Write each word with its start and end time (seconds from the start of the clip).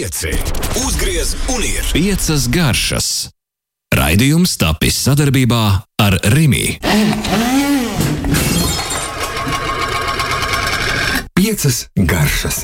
pieci. 0.00 0.32
Uzgriez 0.86 1.36
un 1.52 1.60
ir 1.60 1.84
Piecas 1.92 2.46
garšas. 2.48 3.28
Raidījums 3.92 4.54
tapis 4.56 4.96
sadarbībā 5.04 5.64
ar 6.00 6.16
Rimi. 6.32 6.78
piecas 11.36 11.82
garšas. 11.96 12.62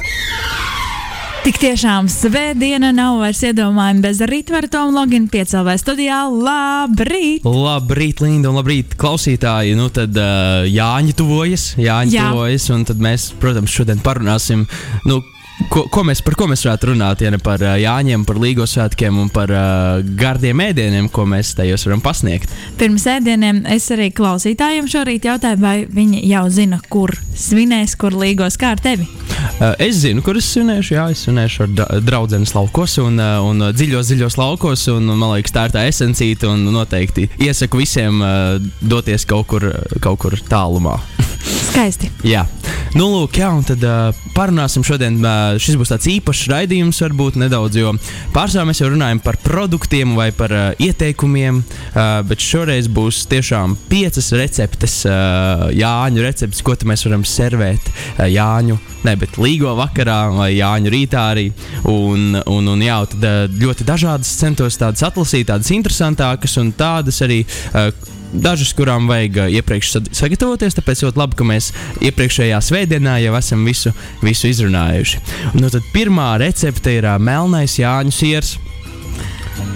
Tik 1.44 1.60
tiešām 1.62 2.08
svētdiena 2.10 2.88
nav 2.96 3.20
vairs 3.20 3.38
iedomājama 3.46 4.02
bez 4.02 4.18
rītvaru 4.26 4.70
Tomu 4.72 4.96
Loginu 4.96 5.28
piecēlē 5.30 5.76
studijā. 5.78 6.24
Labrīt! 6.32 7.44
Labrīt, 7.44 8.24
Linda, 8.24 8.50
un 8.50 8.58
labrīt, 8.58 8.96
klausītāji. 8.98 9.76
Nu, 9.78 9.86
tad 9.92 10.16
uh, 10.16 10.64
Jāņa 10.66 11.14
tuvojas, 11.20 11.68
Jāņa 11.78 12.16
Jā. 12.16 12.32
tuvojas, 12.32 12.66
un 12.74 12.88
tad 12.88 13.00
mēs, 13.04 13.30
protams, 13.40 13.76
šodien 13.76 14.00
parunāsim. 14.04 14.66
Nu, 15.06 15.20
Ko, 15.72 15.86
ko 15.88 16.02
mēs, 16.04 16.20
par 16.20 16.34
ko 16.36 16.46
mēs 16.50 16.66
varētu 16.66 16.90
runāt? 16.90 17.22
Ja 17.24 17.30
ne 17.32 17.38
par 17.40 17.62
uh, 17.64 17.78
Jāņiem, 17.80 18.26
par 18.28 18.36
Līgo 18.42 18.66
svētkiem 18.68 19.16
un 19.22 19.30
par 19.32 19.48
uh, 19.48 20.02
gardiem 20.20 20.60
ēdieniem, 20.66 21.08
ko 21.08 21.24
mēs 21.28 21.54
tajos 21.56 21.86
varam 21.88 22.02
pasniegt. 22.04 22.52
Pirms 22.76 23.06
ēdieniem 23.08 23.62
es 23.72 23.86
arī 23.94 24.10
klausītājiem 24.14 24.88
šorīt 24.92 25.24
jautāju, 25.30 25.60
vai 25.62 25.76
viņi 25.88 26.20
jau 26.28 26.42
zina, 26.52 26.80
kur 26.92 27.14
svinēs, 27.32 27.96
kur 27.96 28.12
līgos 28.20 28.60
kā 28.60 28.74
ar 28.76 28.84
tevi. 28.84 29.08
Uh, 29.56 29.72
es 29.80 30.02
zinu, 30.02 30.20
kur 30.26 30.36
es 30.36 30.50
svinēšu. 30.52 30.92
Jā, 30.98 31.08
es 31.16 31.24
svinēšu 31.24 31.64
ar 31.64 31.72
dra- 31.80 32.00
draudzenes 32.04 32.52
laukos 32.56 32.98
un, 33.00 33.16
uh, 33.16 33.40
un 33.48 33.70
dziļos, 33.72 34.12
dziļos 34.12 34.36
laukos. 34.40 34.84
Un, 34.92 35.08
man 35.16 35.38
liekas, 35.38 35.56
tā 35.56 35.66
ir 35.70 35.76
tā 35.78 35.86
esencīta. 35.88 36.52
Un 36.52 36.68
noteikti 36.76 37.30
iesaku 37.48 37.80
visiem 37.80 38.20
uh, 38.20 38.60
doties 38.84 39.24
kaut 39.24 39.48
kur, 39.54 39.70
kaut 40.04 40.20
kur 40.20 40.36
tālumā. 40.52 40.98
Skaisti. 41.70 42.08
Jā, 42.26 42.44
nu, 42.96 43.08
lūk, 43.12 43.40
jā, 43.40 43.50
un 43.56 43.64
tad 43.66 43.82
uh, 43.86 44.25
parunāsim 44.36 44.84
šodien. 44.86 45.18
Šis 45.62 45.78
būs 45.80 45.92
tāds 45.92 46.08
īpašs 46.12 46.46
raidījums, 46.52 47.00
varbūt 47.04 47.38
nedaudz, 47.40 47.78
jo 47.80 47.94
pārsvarā 48.34 48.66
mēs 48.68 48.82
jau 48.82 48.90
runājam 48.92 49.20
par 49.24 49.38
produktiem 49.42 50.12
vai 50.18 50.28
par 50.36 50.52
uh, 50.52 50.66
ieteikumiem, 50.82 51.62
uh, 51.62 52.00
bet 52.28 52.44
šoreiz 52.44 52.90
būs 52.92 53.24
tiešām 53.30 53.76
piecas 53.90 54.30
receptes, 54.36 54.98
uh, 55.08 55.68
Jāņu 55.76 56.24
receptes, 56.24 56.62
ko 56.64 56.76
mēs 56.84 57.06
varam 57.08 57.24
servēt 57.26 57.88
uh, 57.88 58.26
Jāņu, 58.28 58.78
ne, 59.06 59.16
bet 59.20 59.38
līgo 59.40 59.72
vakarā 59.78 60.18
vai 60.36 60.50
Jāņu 60.56 60.92
rītā 60.92 61.28
arī. 61.32 61.46
Un, 61.88 62.36
un, 62.42 62.74
un 62.74 62.84
jā, 62.84 62.98
tad 63.14 63.56
ļoti 63.56 63.86
dažādas 63.88 64.34
centos 64.40 64.76
tādas 64.80 65.06
atlasīt, 65.06 65.48
tādas 65.48 65.72
interesantākas 65.74 66.58
un 66.60 66.74
tādas 66.76 67.22
arī. 67.24 67.42
Uh, 67.72 68.14
Dažas, 68.32 68.72
kurām 68.76 69.06
vajag 69.10 69.38
uh, 69.38 69.50
iepriekš 69.58 69.92
sagatavoties, 70.16 70.76
tāpēc 70.76 71.04
ļoti 71.06 71.20
labi, 71.20 71.38
ka 71.38 71.46
mēs 71.46 71.70
iepriekšējā 72.04 72.58
svētdienā 72.64 73.18
jau 73.22 73.34
esam 73.38 73.62
visu, 73.68 73.92
visu 74.24 74.50
izrunājuši. 74.50 75.22
Nu, 75.58 75.70
tad 75.72 75.86
pirmā 75.94 76.34
recepte 76.42 76.96
ir 76.98 77.06
uh, 77.06 77.20
melnais 77.22 77.78
Jāņu 77.80 78.14
siers. 78.14 78.56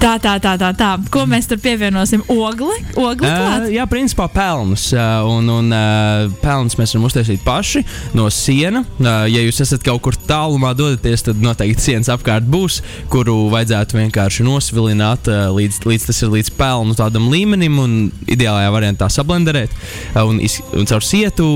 Tā, 0.00 0.14
tā, 0.16 0.38
tā, 0.40 0.54
tā, 0.56 0.70
tā. 0.72 0.94
Ko 1.12 1.26
mēs 1.28 1.44
tur 1.44 1.58
pievienosim? 1.60 2.22
Ogli? 2.32 2.78
Ogli 2.96 3.28
Uh, 3.28 3.66
jā, 3.68 3.84
principā 3.90 4.30
pelnus. 4.32 4.86
Uh, 4.94 5.28
un 5.28 5.50
un 5.52 5.68
uh, 5.76 6.30
pelnus 6.40 6.78
mēs 6.80 6.94
varam 6.94 7.04
uztaisīt 7.10 7.42
paši 7.44 7.82
no 8.16 8.24
siena. 8.32 8.80
Uh, 8.96 9.26
ja 9.28 9.44
jūs 9.44 9.60
esat 9.60 9.84
kaut 9.84 10.00
kur 10.06 10.16
tālumā 10.16 10.72
dodaties, 10.78 11.26
tad 11.28 11.44
noteikti 11.44 11.90
sienas 11.90 12.08
apkārt 12.12 12.48
būs, 12.48 12.80
kuru 13.12 13.50
vajadzētu 13.52 14.00
vienkārši 14.00 14.48
nosvilināt, 14.48 15.28
uh, 15.28 15.50
līdz, 15.52 15.82
līdz 15.84 16.08
tas 16.08 16.24
ir 16.24 16.32
līdz 16.32 16.54
pelnu 16.56 16.96
tādam 16.96 17.28
līmenim, 17.28 17.76
un 17.84 17.96
ideālajā 18.24 18.72
variantā 18.72 19.12
sablenderēt 19.12 19.76
uh, 19.76 20.24
un, 20.24 20.40
iz, 20.40 20.62
un 20.72 20.88
caur 20.88 21.04
sietu 21.04 21.50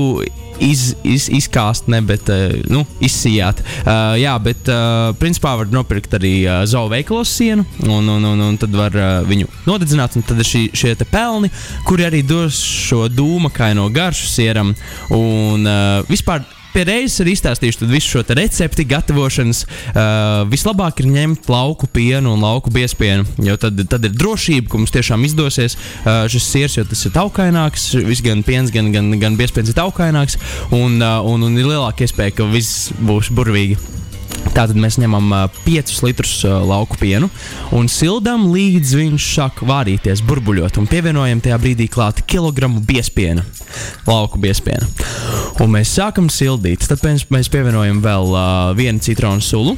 iz, 0.63 0.93
iz, 1.03 1.27
izkāst, 1.29 1.89
ne, 1.91 2.01
bet 2.05 2.29
uh, 2.31 2.53
nu, 2.71 2.83
izsijāt. 3.03 3.61
Uh, 3.83 4.15
jā, 4.19 4.35
bet 4.43 4.71
uh, 4.71 5.11
principā 5.19 5.55
var 5.59 5.71
nopirkt 5.73 6.17
arī 6.17 6.33
uh, 6.45 6.63
zoo 6.69 6.87
veikalos 6.91 7.31
sienu, 7.35 7.65
un, 7.85 8.09
un, 8.09 8.29
un, 8.33 8.43
un 8.49 8.59
tad 8.61 8.75
var 8.75 8.95
uh, 8.97 9.21
viņu 9.27 9.49
nodedzināt. 9.67 10.17
Tad 10.25 10.41
ir 10.41 10.47
šī, 10.49 10.65
šie 10.75 10.95
pelni, 11.11 11.51
kuri 11.87 12.07
arī 12.07 12.23
dos 12.25 12.59
šo 12.59 13.05
dūmakaino 13.11 13.87
garšu 13.93 14.29
sieram. 14.31 14.75
Un 15.13 15.67
uh, 15.67 16.03
vispār. 16.11 16.45
Pie 16.75 16.83
reizes 16.83 17.21
arī 17.23 17.31
izstāstīšu 17.37 17.87
visu 17.87 18.17
šo 18.17 18.21
recepti, 18.35 18.83
gatavošanas. 18.89 19.61
Uh, 19.63 20.41
vislabāk 20.51 20.99
ir 20.99 21.07
ņemt 21.07 21.47
lauku 21.47 21.87
pienu 21.87 22.33
un 22.35 22.43
lauku 22.43 22.73
biespienu, 22.75 23.23
jo 23.47 23.55
tad, 23.55 23.79
tad 23.87 24.03
ir 24.03 24.11
drošība, 24.11 24.67
ka 24.67 24.81
mums 24.81 24.91
tiešām 24.91 25.23
izdosies 25.23 25.77
uh, 25.77 26.25
šis 26.31 26.49
sirs, 26.51 26.75
jo 26.75 26.83
tas 26.89 27.05
ir 27.07 27.15
taukaināks. 27.15 27.93
Viss 28.03 28.25
gan 28.25 28.43
piens, 28.43 28.75
gan, 28.75 28.91
gan, 28.91 29.13
gan 29.21 29.39
biespiens 29.39 29.71
ir 29.71 29.79
taukaināks, 29.79 30.35
un, 30.75 30.99
uh, 30.99 31.23
un, 31.23 31.47
un 31.47 31.55
ir 31.55 31.71
lielāka 31.71 32.03
iespēja, 32.03 32.41
ka 32.41 32.51
viss 32.51 32.91
būs 32.99 33.31
burvīgi. 33.31 33.79
Tātad 34.53 34.77
mēs 34.79 34.99
ņemam 35.01 35.31
uh, 35.35 35.61
5 35.65 35.97
litrus 36.05 36.35
lauku 36.45 36.99
pienu 37.01 37.29
un 37.75 37.89
sildām 37.91 38.47
līdz 38.53 38.93
viņš 39.01 39.27
sāk 39.35 39.63
vārīties, 39.67 40.23
burbuļot. 40.27 40.79
Pievienojam 40.91 41.41
tajā 41.43 41.59
brīdī 41.61 41.89
klāt 41.91 42.21
kilogramu 42.29 42.83
biespiena, 42.85 43.43
lauku 44.07 44.39
biespiena. 44.41 44.87
Un 45.63 45.71
mēs 45.71 45.93
sākam 45.97 46.29
sildīt. 46.31 46.85
Tad 46.89 47.03
mēs 47.33 47.51
pievienojam 47.51 48.01
vēl 48.03 48.33
uh, 48.33 48.73
vienu 48.77 49.03
citronu 49.03 49.43
sulu. 49.43 49.75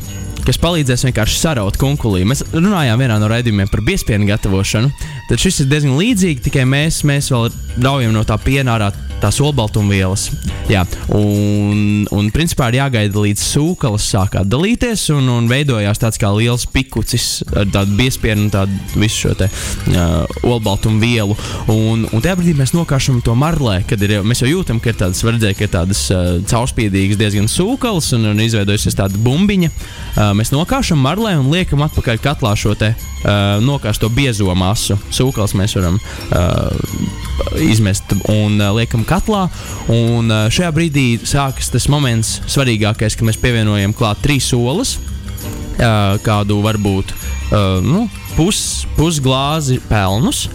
Kas 0.47 0.59
palīdzēs 0.63 1.03
vienkārši 1.09 1.41
saraut 1.41 1.75
kunkulī. 1.79 2.21
Mēs 2.27 2.45
runājām 2.53 3.01
vienā 3.01 3.17
no 3.19 3.27
raidījumiem 3.27 3.67
par 3.71 3.81
biespienu 3.83 4.29
gatavošanu. 4.29 4.93
Tad 5.27 5.43
šis 5.43 5.63
ir 5.63 5.71
diezgan 5.73 5.97
līdzīgs, 5.99 6.45
tikai 6.45 6.63
mēs, 6.69 7.01
mēs 7.07 7.27
vēl 7.33 7.49
raujam 7.83 8.15
no 8.15 8.23
tā 8.27 8.39
piena 8.39 8.77
ārā 8.77 8.93
tās 9.21 9.39
olbaltumvielas. 9.41 10.27
Jā, 10.67 10.83
un, 11.15 12.05
un 12.11 12.29
principā 12.35 12.67
ir 12.69 12.81
jāgaida 12.81 13.21
līdz 13.23 13.43
sūklis 13.53 14.09
sāk 14.11 14.35
atdalīties 14.41 15.07
un, 15.15 15.29
un 15.31 15.47
veidojās 15.49 16.01
tāds 16.01 16.19
kā 16.19 16.29
liels 16.35 16.67
pikucis 16.69 17.41
ar 17.55 17.69
tādu 17.71 17.95
biespienu 17.97 18.47
un 18.47 18.51
tādu 18.53 18.99
visu 18.99 19.23
šo 19.23 19.33
te 19.39 19.47
uh, 19.47 20.25
olbaltumvielu. 20.47 21.37
Un, 21.71 22.03
un 22.11 22.23
tajā 22.23 22.35
brīdī 22.39 22.55
mēs 22.59 22.75
nokāšam 22.75 23.21
to 23.25 23.35
marlē, 23.39 23.79
kad 23.87 24.01
ir, 24.03 24.17
mēs 24.27 24.43
jau 24.43 24.51
jūtam, 24.51 24.81
ka 24.83 24.91
ir 24.91 24.99
tādas, 24.99 25.23
var 25.25 25.37
redzēt, 25.37 25.57
ka 25.57 25.67
ir 25.67 25.73
tādas 25.73 26.03
uh, 26.13 26.29
caurspīdīgas 26.51 27.21
diezgan 27.21 27.49
sūklis 27.51 28.11
un, 28.17 28.27
un 28.33 28.43
izveidojusies 28.43 28.99
tāda 28.99 29.23
bumbiņa. 29.23 29.71
Uh, 29.71 30.33
mēs 30.37 30.53
nokāšam 30.53 30.99
marlē 31.01 31.37
un 31.39 31.49
liekam 31.53 31.85
atpakaļ 31.87 32.21
katlā 32.27 32.53
šo 32.59 32.75
te 32.77 32.91
uh, 32.91 33.57
nokāsto 33.63 34.11
biezo 34.13 34.51
masu. 34.57 34.99
Sūklis 35.15 35.55
mēs 35.57 35.77
varam 35.79 35.97
uh, 35.97 37.57
izmest 37.63 38.17
un 38.27 38.59
uh, 38.59 38.73
liekam 38.75 39.06
katlā. 39.09 39.47
Un 39.93 40.31
uh, 40.31 40.47
šajā 40.53 40.71
brīdī 40.75 41.07
sākas 41.27 41.71
tas 41.73 41.89
moments, 41.91 42.37
svarīgākais, 42.49 43.17
ka 43.17 43.27
mēs 43.27 43.39
pievienojam 43.41 43.95
klāt 43.97 44.21
trīs 44.25 44.51
olas, 44.57 44.97
uh, 44.97 46.17
kādu 46.25 46.61
varbūt 46.65 47.13
uh, 47.13 47.79
nu, 47.83 48.05
pus, 48.37 48.59
pusglāzi 48.97 49.79
pelnus, 49.89 50.45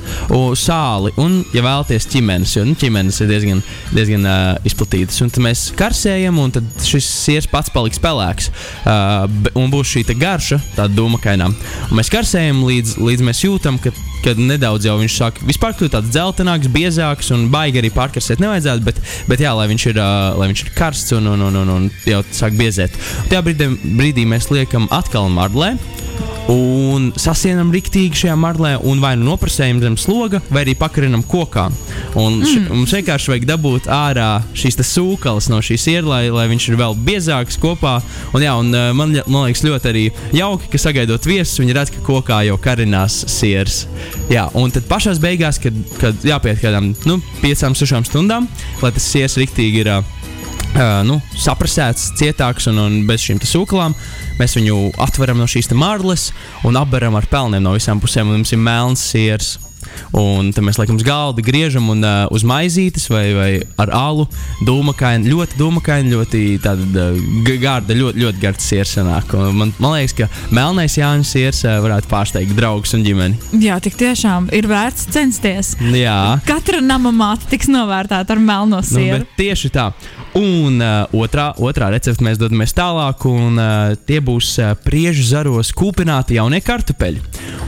sāli 0.58 1.12
un, 1.20 1.40
ja 1.54 1.64
vēlaties, 1.64 2.06
ķimenes, 2.12 2.54
jo 2.56 2.64
nu, 2.66 2.76
ķimenes 2.78 3.18
ir 3.24 3.30
diezgan, 3.30 3.62
diezgan 3.94 4.28
uh, 4.28 4.44
izplatītas. 4.68 5.18
Un 5.24 5.32
tad 5.32 5.44
mēs 5.44 5.66
karsējam, 5.78 6.38
un 6.42 6.54
šis 6.86 7.08
siers 7.24 7.50
pats 7.50 7.72
paliks 7.74 8.00
pelēks. 8.02 8.52
Uh, 8.84 9.26
un 9.58 9.72
būs 9.72 9.96
šī 9.96 10.06
garša, 10.12 10.60
tāda 10.76 10.94
dūmakainā. 10.94 11.50
Un 11.90 11.98
mēs 11.98 12.12
karsējam 12.12 12.62
līdz, 12.68 12.96
līdz 13.02 13.26
mēs 13.26 13.44
jūtam, 13.46 13.80
ka 13.82 13.94
kad 14.24 14.40
nedaudz 14.40 14.86
jau 14.88 14.96
viņš 15.00 15.18
sāk 15.18 15.40
vispār 15.46 15.76
kļūt 15.78 15.96
tāds 15.96 16.12
dzeltenāks, 16.14 16.70
biezāks 16.72 17.32
un 17.34 17.48
baigi 17.52 17.82
arī 17.82 17.92
pārkarsēt 17.94 18.42
nevajadzētu, 18.42 18.86
bet, 18.86 19.00
bet 19.30 19.44
jā, 19.44 19.54
lai 19.58 19.68
viņš 19.72 19.88
ir, 19.92 20.02
uh, 20.02 20.38
lai 20.38 20.50
viņš 20.52 20.66
ir 20.66 20.74
karsts 20.78 21.16
un, 21.18 21.32
un, 21.34 21.46
un, 21.48 21.62
un, 21.62 21.74
un 21.76 21.90
jau 22.08 22.22
sāk 22.34 22.56
biezēt. 22.58 22.96
Tajā 23.30 23.44
brīdī, 23.46 23.72
brīdī 23.98 24.28
mēs 24.28 24.50
liekam 24.54 24.88
atkal 24.94 25.30
marlē. 25.32 25.74
Un 26.50 27.12
sasienam 27.20 27.70
rīktīgi 27.70 28.24
šajā 28.24 28.34
marlē, 28.36 28.72
un 28.88 28.98
vai 29.00 29.12
nu 29.14 29.28
noprasējam 29.28 29.78
zem 29.84 29.96
sloga, 30.00 30.40
vai 30.50 30.64
arī 30.64 30.74
pakarinam 30.78 31.22
kokā. 31.22 31.68
Un 32.18 32.40
š, 32.42 32.56
mm. 32.64 32.72
mums 32.74 32.94
vienkārši 32.96 33.30
vajag 33.30 33.46
dabūt 33.46 33.86
ārā 33.92 34.42
šīs 34.58 34.80
te 34.80 34.86
sūklas 34.86 35.46
no 35.52 35.60
šīs 35.62 35.86
ielas, 35.94 36.10
lai, 36.10 36.22
lai 36.34 36.48
viņš 36.50 36.66
ir 36.68 36.78
vēl 36.80 36.98
biezāks 37.06 37.60
kopā. 37.62 37.94
Un, 38.34 38.42
jā, 38.42 38.56
un 38.58 38.74
man, 38.98 39.14
man 39.22 39.46
liekas 39.46 39.62
ļoti 39.68 39.92
arī 39.92 40.04
jauki, 40.34 40.72
ka 40.72 40.82
sagaidot 40.82 41.30
viesus, 41.30 41.60
viņi 41.62 41.78
redz, 41.78 41.94
ka 41.94 42.02
kokā 42.10 42.42
jau 42.48 42.58
karinās 42.60 43.22
siers. 43.30 43.84
Jā, 44.32 44.46
un 44.58 44.72
tad 44.72 44.86
pašā 44.88 45.14
beigās, 45.20 45.58
kad, 45.62 45.76
kad 46.00 46.24
jāpiet 46.26 46.62
kādām 46.62 46.92
nu, 47.08 47.18
piecām, 47.42 47.76
sešām 47.76 48.06
stundām, 48.08 48.48
lai 48.82 48.92
tas 48.94 49.06
siers 49.12 49.38
rīktīgi 49.40 49.84
ir. 49.84 49.94
Uh, 50.72 51.02
nu, 51.04 51.18
saprasēts, 51.36 52.14
cietāks 52.16 52.64
un, 52.70 52.78
un 52.80 52.94
bez 53.08 53.20
šīm 53.26 53.42
sūklām. 53.44 53.92
Mēs 54.38 54.56
viņu 54.56 54.94
atveram 55.04 55.36
no 55.42 55.44
šīs 55.44 55.68
te 55.68 55.76
marles 55.76 56.30
un 56.64 56.78
apberam 56.80 57.18
ar 57.18 57.28
pelniem 57.28 57.60
no 57.60 57.74
visām 57.76 58.00
pusēm. 58.00 58.30
Mums 58.32 58.54
ir 58.56 58.62
melns 58.62 59.04
siers. 59.12 59.58
Un 60.18 60.50
tad 60.52 60.64
mēs 60.66 60.78
liekam 60.80 60.98
uz 61.00 61.04
galda, 61.06 61.42
griežam 61.44 61.88
un 61.92 62.02
uh, 62.04 62.26
uz 62.34 62.44
maizītes 62.46 63.08
vai, 63.12 63.24
vai 63.36 63.50
ar 63.80 63.92
alu. 63.96 64.26
Dūmakaini, 64.66 65.30
ļoti 65.32 65.58
dūmakaini, 65.60 66.12
ļoti 66.14 66.42
tāda 66.64 67.06
uh, 67.12 67.50
garda, 67.62 67.96
ļoti, 67.96 68.22
ļoti 68.24 68.42
garda 68.42 68.62
siers 68.64 68.94
sanāk. 68.98 69.32
Un 69.38 69.56
Man, 69.62 69.72
man 69.82 69.94
liekas, 69.98 70.14
ka 70.16 70.28
melnais 70.54 70.96
Jānis 70.98 71.30
siers 71.34 71.60
uh, 71.66 71.76
varētu 71.84 72.08
pārsteigt 72.10 72.54
draugus 72.56 72.94
un 72.96 73.04
ģimeni. 73.06 73.38
Jā, 73.62 73.76
tik 73.84 73.96
tiešām 74.00 74.48
ir 74.56 74.66
vērts 74.70 75.06
censties. 75.12 75.74
Jā. 75.92 76.18
Katra 76.48 76.80
nama 76.82 77.12
māte 77.14 77.46
tiks 77.52 77.68
novērtēta 77.72 78.36
ar 78.36 78.42
melno 78.42 78.80
Nu, 78.82 78.86
sieru. 78.86 79.22
bet 79.22 79.36
tieši 79.38 79.70
tā. 79.74 79.90
Un 80.38 80.80
uh, 80.80 81.04
otrā, 81.12 81.50
otrā 81.60 81.90
recepte 81.92 82.24
mēs 82.24 82.38
dodamies 82.40 82.72
tālāk, 82.72 83.20
un 83.28 83.58
uh, 83.60 83.92
tie 84.08 84.16
būs 84.24 84.54
uh, 84.62 84.70
priežu 84.80 85.26
zaros 85.28 85.74
kūpināti 85.76 86.38
jaunie 86.38 86.62
kartupeļi. 86.64 87.20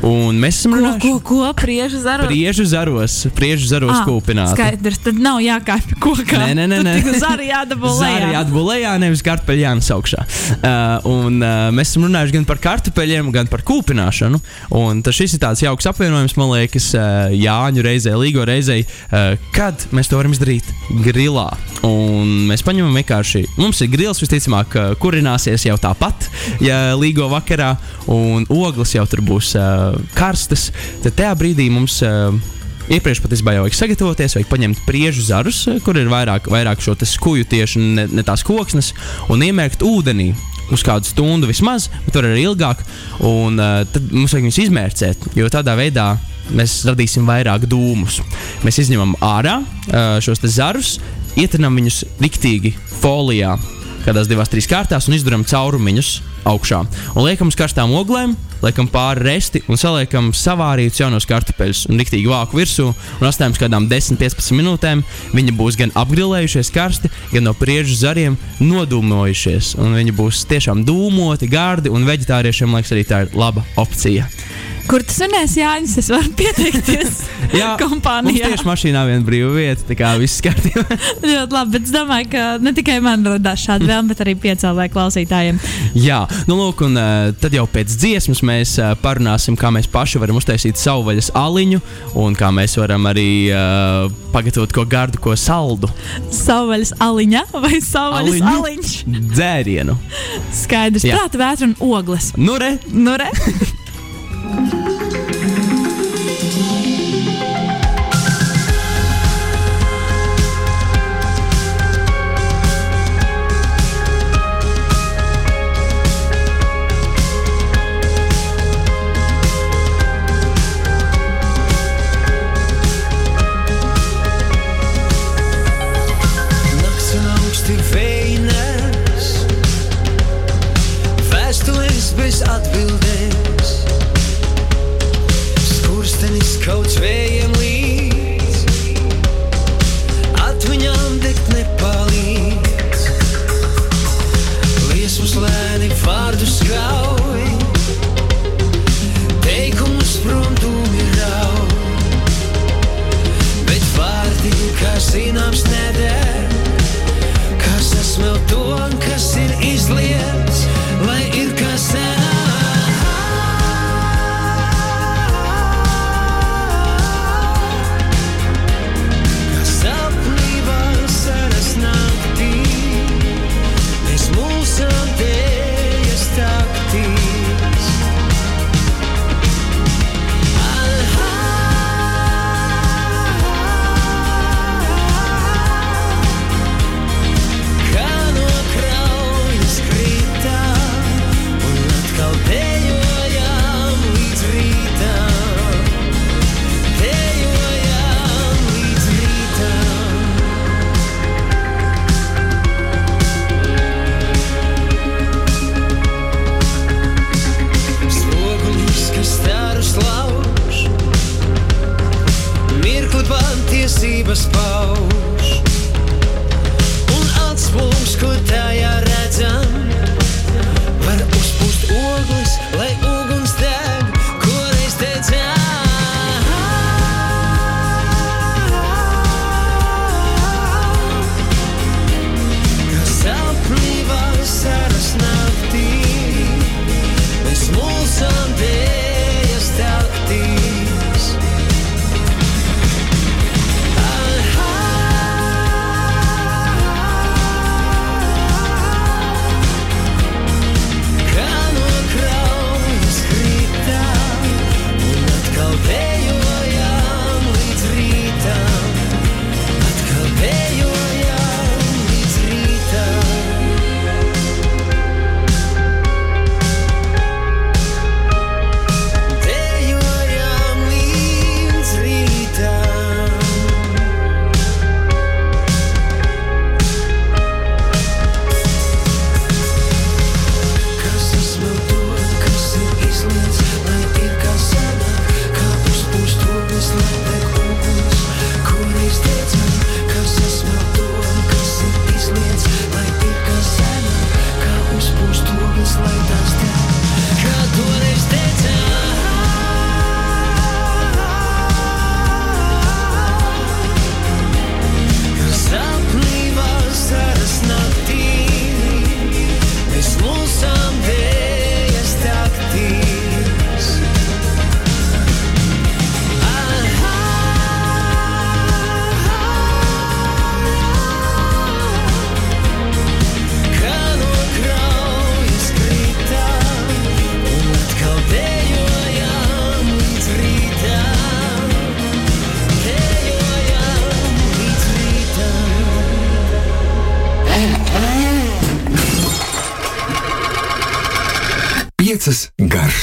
Un 0.04 0.36
mēs 0.40 0.62
esam 0.62 0.72
Ko, 0.72 0.78
runājuši 0.80 1.02
ko, 1.04 1.18
ko 1.28 1.50
priežu 1.56 2.00
zaru? 2.00 2.24
priežu 2.28 2.64
zaros, 2.68 3.18
priežu 3.36 3.68
zaros 3.68 3.92
Ah, 3.98 4.06
kūpināti. 4.08 4.56
Skaidrs, 4.56 4.98
tad 5.04 5.20
nav 5.20 5.42
jākāpj 5.44 5.98
kokā. 6.00 6.40
Nē, 6.40 6.54
nē, 6.56 6.64
nē, 6.72 6.78
nē. 6.84 6.94
Zari 7.20 7.50
lejā. 7.50 7.60
atbūvē 8.40 8.64
lejā, 8.70 8.94
nevis 9.00 9.22
kartupeļu 9.24 9.64
jānes 9.66 9.90
augšā. 9.94 10.24
Uh, 10.24 11.08
un, 11.12 11.38
uh, 11.44 11.68
mēs 11.76 11.92
esam 11.92 12.08
runājuši 12.08 12.36
gan 12.38 12.48
par 12.48 12.60
kartupeļiem, 12.64 13.28
gan 13.36 13.48
par 13.52 13.64
kūpināšanu. 13.68 14.40
Un 14.80 15.04
tas 15.04 15.16
šis 15.20 15.36
ir 15.36 15.44
tāds 15.44 15.64
jauks 15.64 15.88
apvienojums, 15.92 16.36
man 16.40 16.52
liekas, 16.56 16.90
uh, 16.96 17.28
Jāņu 17.32 17.84
reizē, 17.84 18.16
Līgo 18.20 18.44
reizē, 18.48 18.80
uh, 18.84 19.36
kad 19.56 19.84
mēs 19.92 20.08
to 20.12 20.20
varam 20.20 20.32
izdarīt 20.36 20.68
grilā. 21.04 21.48
Un 21.84 22.48
mēs 22.54 22.64
paņemam 22.66 22.94
vienkārši, 23.00 23.44
mums 23.58 23.82
ir 23.82 23.90
grils, 23.92 24.22
visticamāk, 24.22 24.78
uh, 24.78 24.96
kurināsies 25.02 25.66
jau 25.66 25.76
tāpat, 25.82 26.28
ja 26.62 26.94
Līgo 26.98 27.26
vakarā, 27.32 27.74
un 28.14 28.46
ogles 28.52 28.94
jau 28.94 29.04
tur 29.10 29.24
būs 29.26 29.54
uh, 29.58 29.94
karstas. 30.14 30.70
Tad 31.04 31.18
tajā 31.18 31.34
brīdī 31.42 31.70
mums. 31.74 32.00
Uh, 32.06 32.52
Iepriekš 32.84 33.22
pat 33.24 33.32
īstenībā 33.32 33.54
jau 33.54 33.62
vajag 33.64 33.76
sagatavoties, 33.78 34.34
vajag 34.36 34.48
paņemt 34.50 34.80
priežu 34.84 35.22
zarus, 35.24 35.62
eh, 35.72 35.78
kur 35.80 35.96
ir 35.96 36.10
vairāk, 36.12 36.50
vairāk 36.52 36.82
šo 36.84 36.92
skuju 37.00 37.46
tieši, 37.48 37.80
ne, 37.80 38.04
ne 38.12 38.22
tās 38.22 38.44
koksnes, 38.44 38.90
un 39.32 39.40
iemērkt 39.40 39.80
ūdenī. 39.80 40.34
Uz 40.72 40.84
kādu 40.84 41.04
stundu 41.04 41.48
vismaz, 41.48 41.90
bet 42.04 42.12
tur 42.12 42.24
arī 42.24 42.44
ilgāk. 42.44 42.80
Un 43.24 43.56
uh, 43.60 43.82
tad 43.88 44.12
mums 44.12 44.32
vajag 44.32 44.46
viņus 44.46 44.60
izmērcēt, 44.62 45.26
jo 45.36 45.48
tādā 45.52 45.74
veidā 45.76 46.14
mēs 46.56 46.82
radīsim 46.88 47.24
vairāk 47.28 47.66
dūmus. 47.68 48.20
Mēs 48.64 48.80
izņemam 48.84 49.12
ārā 49.24 49.58
uh, 49.60 50.20
šos 50.24 50.40
zarus, 50.52 50.98
ietrinām 51.40 51.76
viņus 51.80 52.04
riktīgi 52.22 52.74
folijā, 53.00 53.56
kādās 54.04 54.28
divās, 54.30 54.50
trīs 54.52 54.68
kārtās, 54.70 55.08
un 55.08 55.16
izdarām 55.16 55.44
caurumiņus 55.48 56.16
augšā. 56.48 56.82
Un 57.14 57.24
liekam 57.24 57.50
uz 57.50 57.56
karstām 57.58 57.94
oglēm, 57.96 58.34
liekam 58.64 58.88
pāri 58.92 59.24
resti 59.24 59.62
un 59.68 59.80
saliekam 59.80 60.30
savārītus 60.36 61.00
jaunos 61.02 61.26
kartupeļus 61.28 61.84
un 61.90 62.00
riktīgi 62.00 62.30
vāku 62.30 62.60
virsū. 62.60 62.90
Un 63.20 63.28
atstājam 63.28 63.56
uz 63.56 63.60
kādām 63.60 63.88
10-15 63.90 64.56
minūtēm. 64.58 65.04
Viņi 65.36 65.56
būs 65.58 65.78
gan 65.80 65.94
apgrilējušies 66.00 66.72
karsti, 66.74 67.12
gan 67.32 67.48
no 67.48 67.54
priežu 67.58 67.96
zariem 68.00 68.38
nodūmojušies. 68.60 69.74
Un 69.80 69.96
viņi 69.98 70.16
būs 70.16 70.44
tiešām 70.52 70.84
dūmoti, 70.88 71.50
gardi, 71.52 71.92
un 71.92 72.06
veģetāriešiem 72.08 72.76
liekas 72.76 72.94
arī 72.96 73.08
tā 73.08 73.24
ir 73.26 73.36
laba 73.38 73.64
opcija. 73.80 74.28
Kur 74.88 75.00
tas 75.06 75.16
runās, 75.24 75.54
Jānis? 75.56 75.94
Es 76.00 76.10
varu 76.12 76.28
pieteikties 76.36 77.22
mums 77.54 77.80
kompānijā. 77.80 78.50
tieši 78.50 78.66
mašīnā 78.68 79.02
viena 79.08 79.24
brīva 79.24 79.50
vieta, 79.54 79.84
tā 79.88 79.96
kā 79.96 80.10
viss 80.20 80.42
kārtībā. 80.44 80.82
Ļoti 81.24 81.54
labi, 81.56 81.72
bet 81.76 81.86
es 81.88 81.92
domāju, 81.94 82.28
ka 82.34 82.42
ne 82.62 82.72
tikai 82.76 82.98
man 83.04 83.24
radās 83.26 83.62
šāda 83.64 83.88
vēlme, 83.88 84.10
bet 84.12 84.20
arī 84.24 84.34
piecēlē 84.42 84.86
klausītājiem. 84.92 85.60
Jā, 85.96 86.18
nu 86.50 86.58
lūk, 86.60 86.82
un 86.84 86.98
uh, 87.00 87.30
tad 87.40 87.56
jau 87.56 87.64
pēc 87.70 87.94
dziesmas 87.96 88.42
mēs 88.44 88.74
uh, 88.82 88.92
parunāsim, 89.00 89.56
kā 89.60 89.70
mēs 89.74 89.88
paši 89.92 90.20
varam 90.22 90.40
uztaisīt 90.40 90.80
savu 90.80 91.06
vaļas 91.08 91.30
aliņu, 91.38 91.80
un 92.20 92.36
kā 92.38 92.50
mēs 92.54 92.76
varam 92.80 93.08
arī 93.10 93.28
uh, 93.54 94.10
pagatavot 94.34 94.74
ko 94.76 94.84
gardu, 94.90 95.20
ko 95.24 95.36
saldu. 95.38 95.88
Savvaļas 96.34 96.94
aliņa 97.04 97.46
vai 97.54 97.78
savvaļas 97.80 98.34
Aliņu? 98.34 98.52
aliņš? 98.58 98.92
Dzērienu. 99.32 99.96
Skaidrs, 100.64 101.08
Jā. 101.08 101.16
prāta 101.22 101.40
vētra 101.40 101.70
un 101.70 101.76
ogles. 101.94 102.32
Nu, 102.36 102.58
re, 102.60 102.74
Nu, 102.92 103.16
re? 103.20 103.30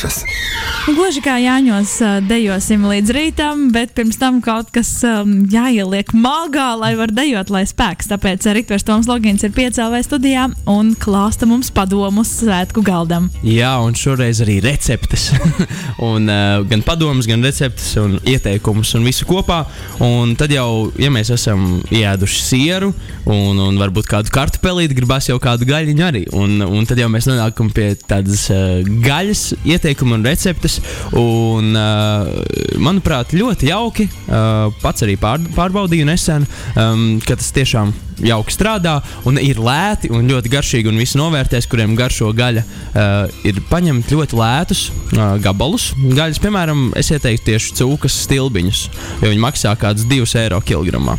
Garšas. 0.01 0.25
Gluži 1.12 1.25
kā 1.27 1.34
Jāņos 1.44 1.94
dejosim 2.24 2.86
līdz 2.88 3.12
rītam, 3.12 3.65
bet 3.75 3.89
pirms 3.98 4.15
tam 4.15 4.38
kaut 4.39 4.70
kas 4.72 4.94
jāieliek 5.51 6.13
māgā, 6.15 6.70
lai 6.80 6.94
var 6.96 7.12
dejot, 7.12 7.50
lai 7.51 7.65
spēks. 7.68 8.08
Tāpēc 8.08 8.46
Rītvers 8.56 8.88
Toms 8.88 9.10
Logins 9.12 9.44
ir 9.44 9.51
piecēlē 9.51 10.00
studijā 10.08 10.46
un 10.72 10.94
klāsta 10.96 11.44
mums 11.51 11.68
padomus 11.75 12.32
svētku 12.38 12.80
galdam. 12.88 13.27
Jā, 13.44 13.74
un 13.84 13.98
šoreiz 14.00 14.39
arī 14.46 14.62
receptes. 14.63 15.34
un, 16.08 16.32
gan 16.72 16.86
padomus, 16.88 17.27
gan 17.27 17.44
receptes, 17.44 17.89
un 18.00 18.15
ieteikumus, 18.24 18.94
un 18.96 19.03
visu 19.03 19.27
kopā. 19.27 19.65
Un 20.08 20.32
tad 20.39 20.56
jau, 20.56 20.94
ja 20.96 21.12
mēs 21.12 21.34
esam 21.36 21.82
ēduši 21.91 22.41
sieru, 22.46 22.94
un, 23.27 23.60
un 23.60 23.82
varbūt 23.84 24.08
kādu 24.13 24.32
kartupelīti, 24.32 24.96
gribās 25.01 25.27
jau 25.27 25.36
kādu 25.44 25.68
gaļiņu 25.68 26.08
arī. 26.08 26.24
Un, 26.39 26.63
un 26.63 26.88
tad 26.88 27.03
jau 27.03 27.12
mēs 27.12 27.27
nonākam 27.27 27.75
pie 27.75 27.91
tādas 28.00 28.48
uh, 28.48 28.80
gaļas 29.03 29.50
ieteikumu 29.75 30.15
un 30.22 30.27
receptes. 30.32 30.80
Un, 31.17 31.74
manuprāt, 32.81 33.36
ļoti 33.36 33.70
jauki. 33.72 34.08
Pats 34.81 35.05
arī 35.05 35.17
pār, 35.20 35.41
pārbaudīju 35.55 36.08
nesen, 36.08 36.48
um, 36.75 37.20
ka 37.25 37.36
tas 37.39 37.51
tiešām 37.55 37.91
jauki 38.25 38.53
strādā 38.53 38.98
un 39.27 39.39
ir 39.41 39.60
lēti 39.62 40.12
un 40.13 40.29
ļoti 40.29 40.51
garšīgi. 40.51 40.91
Un 40.91 41.00
visi 41.01 41.20
novērtēs, 41.20 41.67
kuriem 41.72 41.96
garšo 42.00 42.31
gaļa, 42.38 42.63
uh, 42.63 43.43
ir 43.48 43.62
paņemt 43.70 44.12
ļoti 44.13 44.39
lētus 44.39 44.86
uh, 44.91 45.36
gabalus. 45.43 45.91
Gaļas, 46.01 46.41
piemēram, 46.43 46.89
es 47.00 47.12
ieteiktu 47.13 47.51
tieši 47.51 47.75
cūkas 47.81 48.22
stilbiņus, 48.25 48.84
jo 49.24 49.31
viņi 49.31 49.46
maksā 49.46 49.75
kaut 49.75 49.91
kādus 49.91 50.08
2 50.10 50.27
eiro 50.43 50.62
kilogramā. 50.65 51.17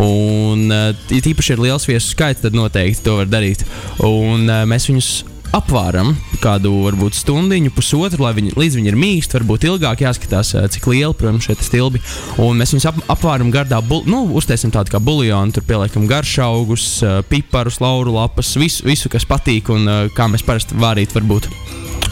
Un, 0.00 0.66
uh, 0.68 0.90
ja 1.10 1.24
tīpaši 1.24 1.56
ir 1.56 1.64
liels 1.66 1.88
viesu 1.88 2.14
skaits, 2.14 2.42
tad 2.44 2.56
noteikti 2.56 3.06
to 3.06 3.20
var 3.20 3.30
darīt. 3.30 3.64
Un 4.06 4.48
uh, 4.48 4.64
mēs 4.68 4.90
viņus 4.90 5.12
apvāram 5.56 6.14
kādu 6.40 6.72
varbūt 6.86 7.18
stundiņu, 7.18 7.72
pusotru, 7.76 8.24
lai 8.24 8.32
viņi, 8.38 8.54
līdz 8.58 8.78
viņi 8.78 8.90
ir 8.92 8.98
mīksti, 9.00 9.36
varbūt 9.38 9.66
ilgāk 9.68 10.04
jāskatās, 10.04 10.54
ā, 10.56 10.64
cik 10.72 10.88
liela, 10.92 11.12
protams, 11.16 11.46
šeit 11.46 11.60
ir 11.60 11.68
stilbi. 11.68 12.02
Un 12.40 12.60
mēs 12.60 12.74
viņus 12.74 12.88
ap, 12.90 13.02
apvāram 13.16 13.52
gardā, 13.54 13.82
bul, 13.84 14.04
nu, 14.08 14.22
uztaisim 14.40 14.72
tādu 14.74 14.94
kā 14.94 15.02
buļļonu, 15.04 15.56
tur 15.56 15.66
pieliekam 15.68 16.08
garšaugus, 16.10 16.88
ā, 17.04 17.20
piparus, 17.28 17.80
lauru 17.84 18.16
lapas, 18.16 18.54
visu, 18.60 18.86
visu 18.88 19.12
kas 19.12 19.28
patīk 19.28 19.72
un 19.74 19.88
ā, 19.90 20.00
kā 20.16 20.30
mēs 20.32 20.46
parasti 20.46 20.78
vārīt 20.80 21.16
varbūt. 21.16 21.50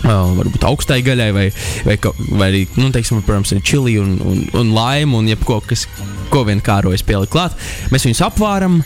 Varbūt 0.05 0.65
augstai 0.69 1.01
gaļai, 1.07 1.29
vai, 1.35 1.49
vai, 1.87 1.97
vai 2.31 2.49
arī, 2.53 2.63
nu, 2.79 2.89
teiksim, 2.95 3.21
protams, 3.27 3.53
arī 3.55 3.63
čili 3.67 3.97
un, 4.01 4.15
un, 4.23 4.45
un 4.61 4.71
laimu, 4.77 5.19
un 5.19 5.29
jebko, 5.31 5.59
kas, 5.67 5.87
ko 6.33 6.45
vien 6.47 6.63
kārojas 6.65 7.05
pielikt 7.07 7.33
klāt. 7.35 7.57
Mēs 7.93 8.07
viņus 8.07 8.23
apvāram, 8.29 8.79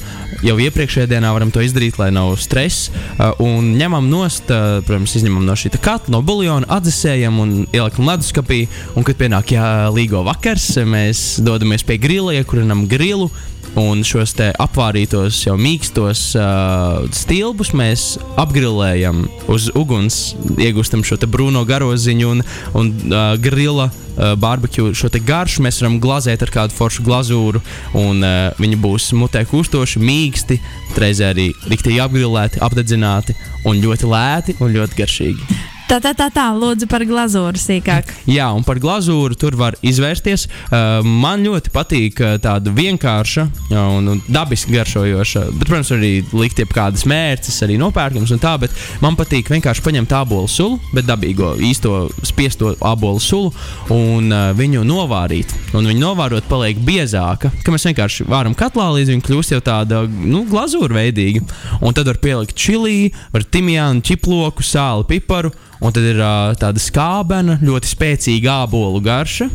jau 0.46 0.56
iepriekšējā 0.62 1.10
dienā 1.10 1.32
varam 1.34 1.52
to 1.54 1.62
izdarīt, 1.64 1.98
lai 2.00 2.10
nav 2.14 2.34
stresa. 2.40 2.92
Uh, 3.12 3.44
un 3.44 3.72
ņemam 3.78 4.08
nost, 4.10 4.50
uh, 4.50 4.80
protams, 4.86 5.16
izņemam 5.20 5.46
no 5.46 5.56
šī 5.58 5.74
katla, 5.76 6.16
no 6.16 6.22
buļļona, 6.26 6.70
atdzesējam 6.72 7.40
un 7.42 7.54
ieliekam 7.68 8.08
leduskapī. 8.08 8.64
Un, 8.96 9.06
kad 9.06 9.20
pienāk 9.20 9.54
jā, 9.56 9.66
līgo 9.94 10.24
vakars, 10.26 10.70
mēs 10.88 11.42
dodamies 11.44 11.84
pie 11.86 12.00
grila, 12.02 12.34
iekurinam 12.40 12.86
grilu. 12.90 13.30
Un 13.78 14.02
šos 14.04 14.34
apvārītos, 14.60 15.38
jau 15.46 15.54
mīkstos 15.56 16.34
uh, 16.36 17.06
stilbus 17.16 17.70
mēs 17.72 18.18
apgrilējam 18.40 19.22
uz 19.48 19.70
uguns, 19.78 20.34
iegūstam 20.60 21.00
šo 21.06 21.16
brūno 21.24 21.64
garoziņu 21.64 22.28
un, 22.34 22.44
un 22.76 22.92
uh, 23.08 23.32
grila 23.40 23.88
uh, 23.88 24.34
barbecue. 24.36 24.92
Šo 24.92 25.08
garšu 25.08 25.64
mēs 25.64 25.80
varam 25.80 25.96
glazēt 26.04 26.44
ar 26.44 26.52
kādu 26.52 26.76
foršu 26.76 27.06
glazūru, 27.06 27.64
un 27.96 28.20
uh, 28.20 28.52
viņi 28.60 28.80
būs 28.82 29.12
mutē 29.16 29.46
kūstoši, 29.48 30.04
mīksti, 30.04 30.60
reizē 31.00 31.32
arī 31.32 31.48
rīktīgi 31.64 32.02
apgrilēti, 32.04 32.60
apdedzināti 32.60 33.38
un 33.64 33.80
ļoti 33.80 34.12
lēti 34.12 34.60
un 34.60 34.76
ļoti 34.76 35.00
garšīgi. 35.00 35.62
Tā, 35.92 35.98
tā, 36.00 36.14
tā, 36.16 36.30
tā, 36.32 36.46
lūdzu 36.56 36.86
par 36.88 37.02
glazūru 37.04 37.60
sīkāk. 37.60 38.08
Jā, 38.24 38.46
un 38.56 38.62
par 38.64 38.78
glazūru 38.80 39.36
tur 39.36 39.52
var 39.60 39.74
izvērsties. 39.84 40.46
Uh, 40.48 41.04
man 41.04 41.42
ļoti 41.44 41.68
patīk 41.74 42.22
uh, 42.22 42.38
tāda 42.40 42.72
vienkārša 42.72 43.42
uh, 43.44 43.74
un, 43.98 44.06
un 44.14 44.22
dabiski 44.24 44.72
garšojoša, 44.72 45.42
bet, 45.50 45.66
protams, 45.68 45.90
arī 45.92 46.12
likt 46.32 46.62
jebkādas 46.62 47.04
mērces, 47.04 47.58
arī 47.66 47.76
nopērkams 47.82 48.32
un 48.32 48.40
tā, 48.40 48.54
bet 48.62 48.72
man 49.04 49.18
patīk 49.20 49.50
vienkārši 49.52 49.84
paņemt 49.84 50.14
ābolu 50.16 50.48
sulu, 50.48 50.78
bet 50.96 51.04
dabīgo 51.10 51.50
īsto 51.60 52.06
spiesto 52.24 52.72
ābolu 52.80 53.20
sulu 53.20 53.52
un 53.92 54.32
uh, 54.32 54.46
viņu 54.56 54.86
novārīt. 54.88 55.52
Un 55.76 55.90
viņu 55.90 56.00
novārot 56.06 56.48
paliek 56.48 56.80
biezāka, 56.88 57.50
ka 57.60 57.74
mēs 57.74 57.84
vienkārši 57.90 58.30
vāram 58.32 58.56
katlā, 58.56 58.88
līdz 58.96 59.12
viņa 59.12 59.26
kļūst 59.28 59.58
jau 59.58 59.60
tāda 59.68 60.06
nu, 60.08 60.46
glazūra 60.48 61.02
veidīga. 61.02 61.44
Un 61.84 61.92
tad 61.92 62.08
var 62.08 62.22
pielikt 62.24 62.56
čili, 62.56 63.12
var 63.36 63.44
timjānu, 63.44 64.00
čiploku, 64.08 64.64
sāli, 64.64 65.04
piparu. 65.12 65.52
Un 65.82 65.90
tad 65.90 66.06
ir 66.06 66.20
uh, 66.22 66.52
tāda 66.58 66.78
skābena, 66.78 67.58
ļoti 67.62 67.90
spēcīga 67.90 68.62
ābolu 68.64 69.02
garša. 69.02 69.50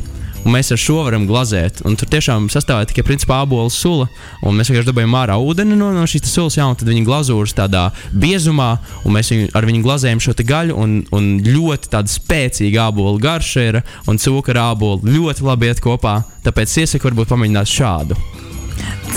Un 0.48 0.53
mēs 0.53 0.69
ar 0.72 0.79
šo 0.79 1.01
varam 1.03 1.25
glazēt. 1.27 1.81
Un 1.88 1.98
tur 2.00 2.07
tiešām 2.12 2.46
sastāv 2.51 2.86
tikai 2.88 3.03
principā 3.03 3.41
ābolu 3.43 3.72
sula. 3.74 4.05
Mēs 4.43 4.69
vienkārši 4.72 4.88
dabūjām 4.88 5.17
ārā 5.19 5.36
ūdeni 5.43 5.75
no, 5.75 5.89
no 5.96 6.05
šīs 6.07 6.29
sulas, 6.29 6.55
un 6.63 6.77
tad 6.79 6.88
viņa 6.88 7.03
glazūras 7.07 7.55
tādā 7.57 7.88
biezumā, 8.15 8.69
mēs 9.12 9.34
viņu, 9.34 9.50
ar 9.57 9.67
viņu 9.67 9.84
glazējam 9.84 10.24
šo 10.24 10.38
gaļu. 10.48 10.77
Un, 10.79 10.98
un 11.15 11.29
ļoti 11.43 11.91
tāda 11.98 12.12
spēcīga 12.12 12.88
ābolu 12.88 13.19
garša 13.24 13.69
ir, 13.74 13.81
un 14.07 14.22
cukura 14.24 14.69
ābolu 14.72 15.03
ļoti 15.17 15.48
labi 15.48 15.72
iet 15.72 15.84
kopā. 15.84 16.22
Tāpēc 16.48 16.79
iesaku 16.84 17.10
varbūt 17.10 17.34
pamēģināt 17.34 17.74
šādu. 17.74 18.19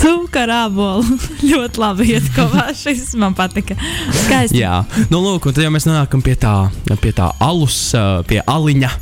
Cukara 0.00 0.65
abolu. 0.69 1.05
ļoti 1.50 1.81
labi 1.83 2.09
iet 2.15 2.31
kopā. 2.37 2.71
Šis 2.81 3.12
man 3.21 3.37
patika. 3.39 3.77
Skaisti. 4.25 4.61
Jā, 4.62 4.83
nu, 5.12 5.21
lūk, 5.25 5.49
un 5.49 5.57
tad 5.57 5.67
jau 5.67 5.73
mēs 5.75 5.89
nonākam 5.89 6.25
pie 6.25 6.37
tā, 6.41 6.55
pie 7.03 7.12
tā 7.17 7.31
alus, 7.43 7.91
pie 8.31 8.41
aliņa. 8.47 8.93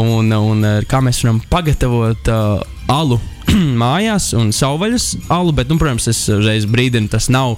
Un, 0.00 0.32
un 0.34 0.66
kā 0.90 1.02
mēs 1.04 1.22
varam 1.24 1.40
pagatavot 1.50 2.30
uh, 2.32 2.62
alu 2.92 3.18
mājās 3.82 4.30
un 4.38 4.52
savvaļas 4.54 5.08
alu, 5.32 5.52
bet, 5.56 5.70
nu, 5.70 5.78
protams, 5.80 6.08
es 6.10 6.22
reiz 6.44 6.68
brīdinu, 6.70 7.10
tas 7.12 7.28
nav, 7.32 7.56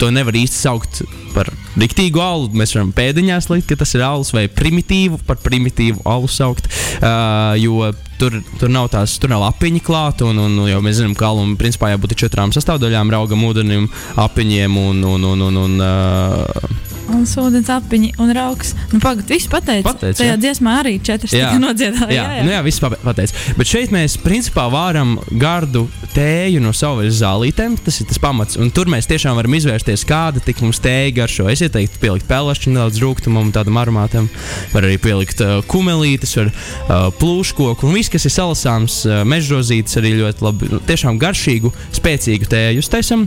to 0.00 0.10
nevar 0.14 0.36
īsti 0.38 0.56
saukt 0.56 1.02
par 1.34 1.50
riktīgu 1.80 2.22
alu. 2.22 2.50
Mēs 2.56 2.74
varam 2.76 2.92
pēdiņās 2.96 3.50
likt, 3.52 3.68
ka 3.70 3.80
tas 3.80 3.94
ir 3.96 4.04
alus 4.06 4.32
vai 4.36 4.46
primitīvu, 4.52 5.22
par 5.28 5.40
primitīvu 5.42 6.04
alu 6.08 6.30
saukt, 6.30 6.70
uh, 7.00 7.56
jo 7.60 7.90
tur, 8.20 8.36
tur 8.60 8.72
nav 8.72 8.90
tās, 8.92 9.16
tur 9.20 9.32
nav 9.32 9.46
apiņi 9.48 9.82
klāt, 9.84 10.24
un, 10.26 10.38
un, 10.42 10.58
jau 10.68 10.82
mēs 10.84 11.00
zinām, 11.00 11.16
ka 11.18 11.30
alam 11.32 11.56
principā 11.60 11.92
jābūt 11.94 12.18
četrām 12.20 12.52
sastāvdaļām, 12.54 13.12
raugam, 13.14 13.46
ūdenim, 13.48 13.88
apiņiem 14.20 14.78
un, 14.80 15.02
un, 15.14 15.26
un, 15.32 15.48
un, 15.48 15.60
un 15.64 15.82
uh, 15.84 16.89
Un 17.10 17.24
sūdens 17.26 17.68
apiņi 17.74 18.12
un 18.22 18.30
rauks. 18.36 18.72
Nu, 18.92 19.00
pagaid, 19.02 19.26
viss 19.30 19.48
pateica. 19.50 19.90
Pateica, 19.90 20.20
Tajā 20.20 20.34
jā. 20.36 20.38
dziesmā 20.40 20.76
arī 20.82 20.92
četras 21.02 21.32
tika 21.34 21.56
nodziedātas. 21.60 22.12
jā, 22.14 22.26
jā. 22.38 22.44
Nu, 22.46 22.52
jā 22.54 22.60
viss 22.66 22.82
pateicis. 22.82 23.34
Bet 23.58 23.70
šeit 23.70 23.90
mēs 23.94 24.14
principā 24.22 24.68
vāram 24.72 25.16
gardu 25.40 25.86
tēju 26.14 26.62
no 26.62 26.72
savas 26.76 27.18
zālītēm. 27.20 27.76
Tas 27.84 28.00
ir 28.02 28.08
tas 28.10 28.20
pamats. 28.22 28.58
Un 28.60 28.70
tur 28.74 28.90
mēs 28.90 29.08
tiešām 29.10 29.36
varam 29.38 29.56
izvērsties, 29.58 30.04
kāda 30.08 30.42
tik 30.44 30.62
mums 30.64 30.80
tēja 30.82 31.10
garšo. 31.18 31.48
Es 31.50 31.62
ieteiktu 31.66 32.00
pielikt 32.02 32.28
pelēšķi 32.30 32.74
nedaudz 32.74 33.02
rūkumam, 33.02 33.50
tādam 33.54 33.78
aromātam. 33.82 34.30
Var 34.74 34.86
arī 34.86 34.96
pielikt 35.02 35.42
uh, 35.44 35.58
kumelītes, 35.70 36.36
var 36.38 36.52
uh, 36.52 37.10
plūškoku 37.20 37.88
un 37.90 37.96
viss, 37.98 38.12
kas 38.12 38.26
ir 38.30 38.34
salasāms, 38.34 39.00
uh, 39.08 39.20
mežrozītes 39.28 39.98
arī 40.00 40.14
ļoti 40.20 40.46
labi. 40.46 40.70
Nu, 40.72 40.80
tiešām 40.86 41.18
garšīgu, 41.22 41.72
spēcīgu 41.98 42.50
tēju 42.50 42.84
uztaisam. 42.84 43.26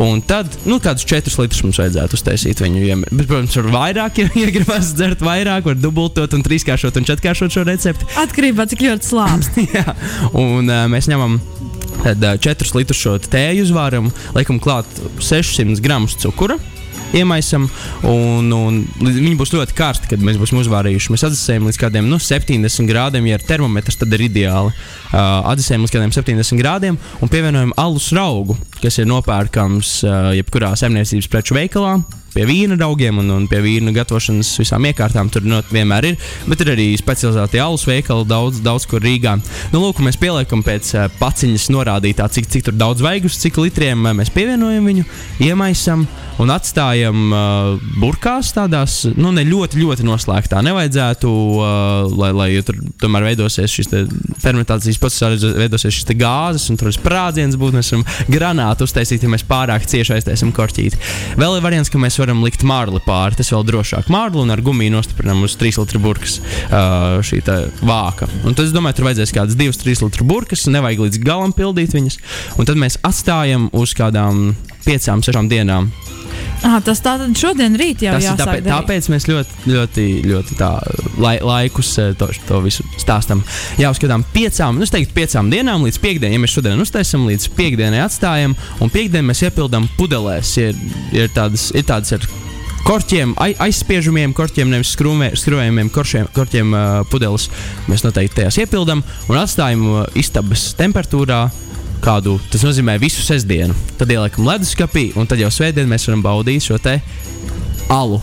Un 0.00 0.22
tad, 0.26 0.50
nu, 0.66 0.80
kādus 0.82 1.06
4 1.08 1.38
litrus 1.42 1.64
mums 1.66 1.80
vajadzētu 1.82 2.18
uztaisīt 2.18 2.62
viņu. 2.64 2.84
Ja, 2.90 2.98
bet, 3.20 3.28
protams, 3.28 3.56
var 3.60 3.70
vairāk, 3.74 4.20
ja, 4.22 4.30
ja 4.40 4.50
gribas 4.56 4.94
dzert 4.96 5.22
vairāk, 5.24 5.66
var 5.68 5.78
dubultot 5.78 6.34
un 6.36 6.44
trīskāršot 6.46 7.00
un 7.00 7.06
četrkāršot 7.08 7.54
šo 7.54 7.64
recepti. 7.68 8.08
Atkarībā 8.20 8.64
no 8.64 8.72
cik 8.72 8.84
ļoti 8.86 9.12
slāpst. 9.12 9.60
Jā, 9.76 9.94
un 10.32 10.70
uh, 10.70 10.84
mēs 10.90 11.10
ņemam 11.10 11.38
tad, 12.02 12.24
uh, 12.24 12.36
4 12.40 12.76
litrus 12.78 13.00
šo 13.00 13.16
tēju 13.30 13.68
uzvāram, 13.68 14.10
liekam 14.36 14.60
klāt 14.62 15.00
600 15.20 15.82
gramus 15.84 16.16
cukura. 16.20 16.58
Iemaisam, 17.10 17.64
un, 18.06 18.52
un 18.54 18.76
viņi 19.02 19.34
būs 19.38 19.50
ļoti 19.50 19.74
karsti, 19.74 20.12
kad 20.12 20.20
mēs 20.22 20.36
būsim 20.38 20.60
uzvārījuši. 20.60 21.10
Mēs 21.10 21.24
atdzesējam 21.26 21.66
līdz 21.66 21.78
kādiem 21.82 22.06
nu, 22.06 22.20
70 22.22 22.86
grādiem, 22.86 23.26
ja 23.26 23.38
ir 23.38 23.46
termometrs, 23.48 23.98
tad 23.98 24.14
ir 24.14 24.28
ideāli. 24.28 24.70
Uh, 25.10 25.40
atdzesējam 25.50 25.88
līdz 25.88 25.96
kādiem 25.96 26.14
70 26.14 26.62
grādiem 26.62 27.00
un 27.18 27.32
pievienojam 27.32 27.74
alus 27.82 28.12
raugu, 28.14 28.54
kas 28.82 29.00
ir 29.00 29.10
nopērkams 29.10 29.92
uh, 30.06 30.32
jebkurā 30.38 30.74
saimniecības 30.78 31.30
preču 31.30 31.58
veikalā 31.58 31.98
pie 32.34 32.46
vīna 32.46 32.78
raugiem 32.78 33.20
un, 33.22 33.30
un 33.34 33.46
pie 33.50 33.60
vīna 33.64 33.92
gatavošanas 33.94 34.52
visām 34.60 34.86
iekārtām. 34.90 35.30
Tur 35.32 35.46
not, 35.46 35.70
vienmēr 35.74 36.10
ir, 36.12 36.28
bet 36.50 36.62
ir 36.64 36.72
arī 36.74 36.88
specializēti 36.98 37.62
alus 37.62 37.86
veikali 37.88 38.26
daudz, 38.30 38.62
daudz 38.64 38.86
kur 38.90 39.02
Rīgā. 39.04 39.36
Nu, 39.74 39.82
lūk, 39.82 40.02
mēs 40.04 40.18
pieliekam 40.20 40.64
pēc 40.66 40.94
uh, 40.96 41.08
paciņas 41.20 41.70
norādītā, 41.74 42.28
cik, 42.32 42.50
cik 42.50 42.72
daudz 42.78 43.04
vaigus, 43.04 43.38
cik 43.42 43.60
litriem 43.62 44.06
uh, 44.06 44.14
mēs 44.16 44.32
pievienojam 44.34 44.86
viņu, 44.90 45.06
iemaisam 45.46 46.06
un 46.40 46.52
atstājam 46.54 47.34
uh, 47.34 47.90
burkās 48.00 48.54
tādās, 48.56 49.02
nu, 49.18 49.32
ne 49.34 49.44
ļoti, 49.44 49.80
ļoti 49.82 50.06
noslēgtā. 50.06 50.62
Nevajadzētu, 50.64 51.30
uh, 51.58 52.14
lai, 52.20 52.30
lai 52.36 52.48
tur 52.66 52.78
tomēr 53.02 53.30
veidosies 53.30 53.74
šis 53.74 53.90
fermentācijas 54.40 55.00
procesā, 55.02 55.32
veidosies 55.58 55.98
šis 55.98 56.14
gāzes 56.20 56.70
un 56.72 56.80
tur 56.80 56.92
sprādziens 56.94 57.58
būtu. 57.60 57.76
Mēs 57.80 57.92
varam 57.92 58.06
granā 58.30 58.69
mēģinātu 58.70 58.86
uztaisīt, 58.86 59.24
ja 59.24 59.30
mēs 59.30 59.44
pārāk 59.46 59.86
cieši 59.86 60.14
aiztaisām 60.16 60.52
korķīti. 60.54 60.98
Vēl 61.38 61.56
ir 61.58 61.64
variants, 61.64 61.90
ka 61.90 61.98
mēs 61.98 62.18
varam 62.18 62.42
likt 62.44 62.62
mārli 62.62 63.00
pāri. 63.04 63.36
Tas 63.36 63.50
vēl 63.50 63.64
drošāk. 63.66 64.10
Mārli 64.10 64.40
un 64.40 64.50
ar 64.50 64.60
gumiju 64.60 64.94
nostiprinām 64.94 65.42
uz 65.44 65.56
3 65.56 65.80
litru 65.80 66.00
burkas 66.00 66.40
uh, 66.70 67.20
šī 67.22 67.42
vāka. 67.82 68.28
Un 68.44 68.54
tad 68.54 68.66
es 68.66 68.74
domāju, 68.74 69.00
tur 69.00 69.08
vajadzēs 69.10 69.34
kādas 69.34 69.58
2-3 69.58 70.04
litru 70.06 70.24
burkas, 70.24 70.68
nevajag 70.70 71.06
līdz 71.06 71.22
galam 71.24 71.52
pildīt 71.52 71.94
viņas. 71.96 72.20
Un 72.58 72.68
tad 72.68 72.78
mēs 72.78 73.00
atstājam 73.02 73.70
uz 73.72 73.94
kādām 73.96 74.54
5-6 74.86 75.48
dienām. 75.50 75.90
Ah, 76.60 76.76
tas 76.84 77.00
tātad 77.00 77.32
šodien 77.40 77.72
rīt 77.80 78.02
jau 78.04 78.12
Tas 78.18 78.26
jāsāk 78.26 78.40
tāpēc, 78.42 78.64
darīt. 78.66 78.74
tāpēc 78.74 79.06
mēs 79.14 79.26
ļoti, 79.30 79.54
ļoti, 79.72 80.02
ļoti 80.28 80.56
tā, 80.58 80.68
lai, 81.22 81.38
laikus 81.40 81.94
to, 82.20 82.28
to 82.48 82.58
visu 82.60 82.84
stāstām. 83.00 83.40
Jā, 83.80 83.88
uzskatām, 83.94 84.26
piecām, 84.34 84.76
nu, 84.76 84.84
teiktu, 84.84 85.14
piecām 85.16 85.48
dienām 85.52 85.86
līdz 85.88 86.00
piekdienai. 86.04 86.36
Ja 86.36 86.42
mēs 86.42 86.52
šodien 86.58 86.82
uztaisām, 86.84 87.24
līdz 87.30 87.48
piekdienai 87.56 88.02
atstājam, 88.04 88.52
un 88.84 88.92
piekdienā 88.92 89.30
mēs 89.30 89.40
iepildām 89.48 89.88
pudelēs. 89.96 90.52
Ir, 90.60 90.76
ir, 91.16 91.32
tādas, 91.32 91.70
ir 91.72 91.88
tādas 91.88 92.12
ar 92.18 92.28
korķiem, 92.84 93.32
ai, 93.40 93.54
aizspiežamiem 93.68 94.36
korķiem, 94.36 94.68
nevis 94.72 94.92
skrūvē- 94.96 95.32
skrūvējumiem 95.40 95.88
koršiem, 95.94 96.28
korķiem 96.36 96.76
uh, 96.76 96.84
pudeles. 97.08 97.48
Mēs 97.88 98.04
noteikti 98.04 98.42
tajās 98.42 98.60
iepildām 98.66 99.00
un 99.30 99.40
atstājam 99.40 99.88
uh, 99.94 100.04
istabas 100.20 100.74
temperatūrā. 100.76 101.46
Kādu, 102.00 102.38
tas 102.52 102.62
nozīmē 102.64 102.94
visu 103.00 103.20
sestdienu. 103.24 103.74
Tad 104.00 104.08
ieliekam 104.12 104.46
leduskapī, 104.48 105.10
un 105.20 105.28
tad 105.28 105.40
jau 105.42 105.50
svētdien 105.52 105.88
mēs 105.90 106.06
varam 106.08 106.22
baudīt 106.24 106.64
šo 106.64 106.78
te 106.80 106.98
alu. 107.92 108.20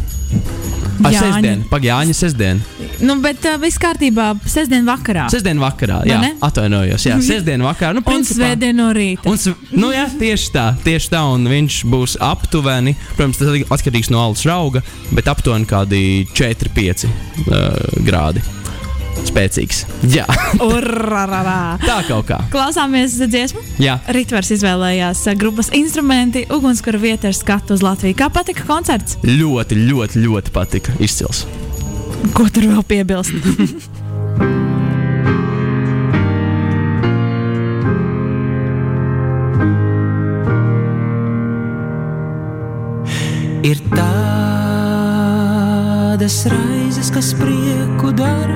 Ar 1.06 1.14
Jāņa. 1.14 1.20
sestdienu, 1.22 1.66
pagājuņa 1.70 2.14
sestdienu. 2.18 2.64
Nu, 3.06 3.20
bet 3.22 3.44
uh, 3.46 3.60
viss 3.62 3.78
kārtībā 3.80 4.32
sestdien 4.50 4.88
vakarā. 4.88 5.28
Sestdien 5.30 5.60
vakarā, 5.62 6.00
jā, 6.10 6.18
ne? 6.24 6.32
atvainojos. 6.42 7.06
Jā, 7.06 7.20
sestdien 7.22 7.62
vakarā. 7.62 7.94
Nu, 7.94 8.02
Un 8.02 8.08
principā- 8.08 8.48
svētdien 8.50 8.74
no 8.82 8.90
rīta. 8.98 9.30
Un, 9.30 9.38
nu, 9.78 9.92
jā, 9.94 10.08
tieši 10.18 10.50
tā, 10.56 10.66
tieši 10.84 11.14
tā, 11.14 11.22
un 11.36 11.46
viņš 11.48 11.78
būs 11.94 12.18
aptuveni, 12.18 12.96
protams, 13.14 13.38
tas 13.38 13.78
atkarīgs 13.78 14.10
no 14.10 14.26
alus 14.26 14.42
rauga, 14.50 14.82
bet 15.14 15.30
aptuveni 15.30 15.70
kādi 15.70 16.02
4-5 16.34 17.06
uh, 17.06 17.14
grādi. 18.02 18.42
Spēcīgs. 19.26 19.84
Jā, 20.14 20.26
Urrararā. 20.68 21.78
tā 21.84 21.98
kaut 22.08 22.28
kā. 22.30 22.40
Klausāmies 22.54 23.18
dziesmu. 23.24 23.62
Jā. 23.82 23.98
Ritvers 24.14 24.52
izvēlējās 24.58 25.26
uh, 25.32 25.38
grupas 25.40 25.72
instrumenti, 25.78 26.46
ugunskura 26.54 27.02
vieta 27.02 27.32
ar 27.32 27.38
skatu 27.38 27.78
uz 27.78 27.86
Latviju. 27.86 28.18
Kā 28.20 28.30
patika 28.34 28.66
koncerts? 28.70 29.18
Ļoti, 29.26 29.80
ļoti, 29.90 30.24
ļoti 30.26 30.56
patika. 30.56 30.96
Izcils. 31.04 31.46
Ko 32.38 32.48
tur 32.54 32.70
vēl 32.72 32.84
piebilst? 32.88 33.34
Ir 43.68 43.80
tādas 43.92 44.38
raizes, 46.52 47.10
kas 47.12 47.34
prieku 47.36 48.12
dara, 48.16 48.56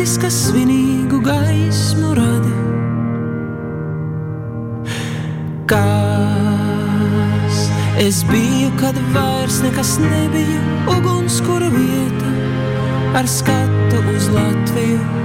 naktis, 0.00 0.16
kas 0.18 0.34
svinīgu 0.48 1.20
gaismu 1.20 2.14
rada. 2.16 2.56
Kas 5.68 7.58
es 8.00 8.24
biju, 8.24 8.70
kad 8.80 8.96
vairs 9.12 9.60
nekas 9.62 9.98
nebija, 10.00 10.60
ugunskura 10.88 11.68
vieta 11.68 12.32
ar 13.14 13.26
skatu 13.28 14.00
uz 14.16 14.28
Latviju. 14.32 15.19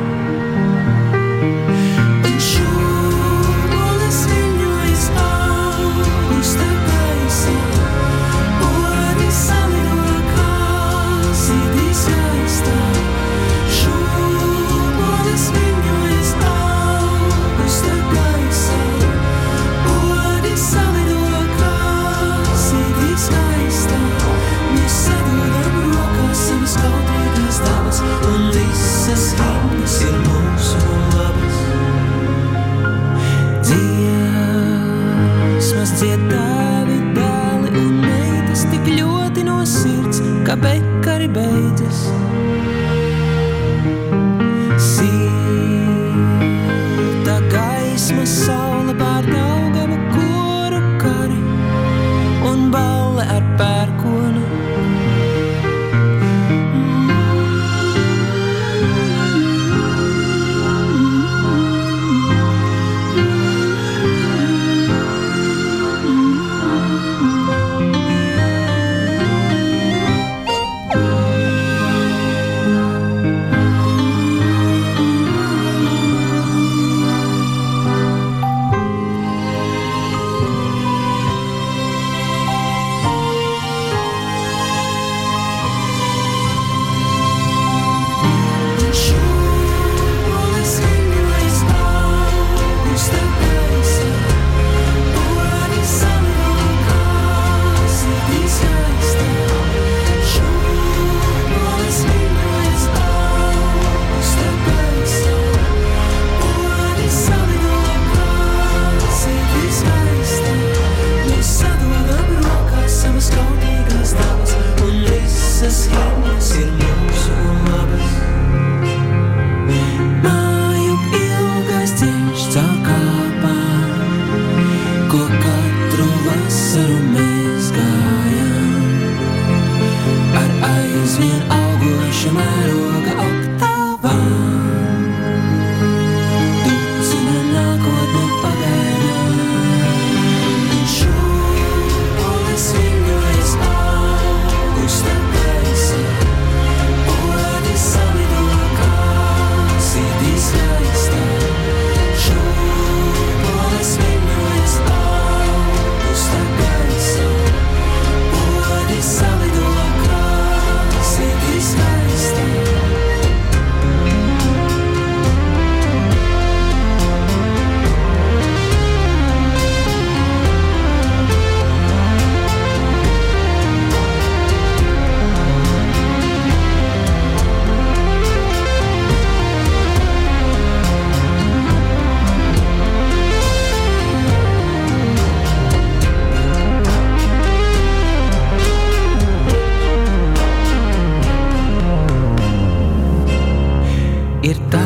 Ir 194.46 194.60
tādi 194.70 194.86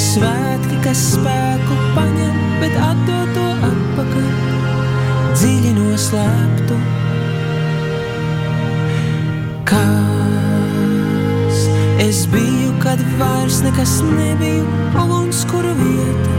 svētki, 0.00 0.78
kas 0.86 1.00
spēku 1.12 1.74
paņem, 1.92 2.36
bet 2.62 2.72
atdod 2.80 3.34
to 3.36 3.44
atpakaļ 3.68 4.30
dziļi 5.34 5.72
noslēptu. 5.76 6.76
Kas 9.68 11.58
es 12.06 12.24
biju, 12.32 12.70
kad 12.80 13.04
vairs 13.20 13.60
nekas 13.66 13.98
nebija, 14.08 14.64
ugunskura 15.04 15.72
vieta 15.82 16.32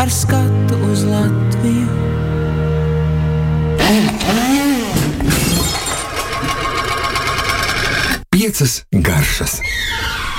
ar 0.00 0.08
skatu 0.08 0.74
uz 0.88 1.04
Latviju. 1.04 2.17
Piecas 8.38 8.86
garšas. 8.92 9.60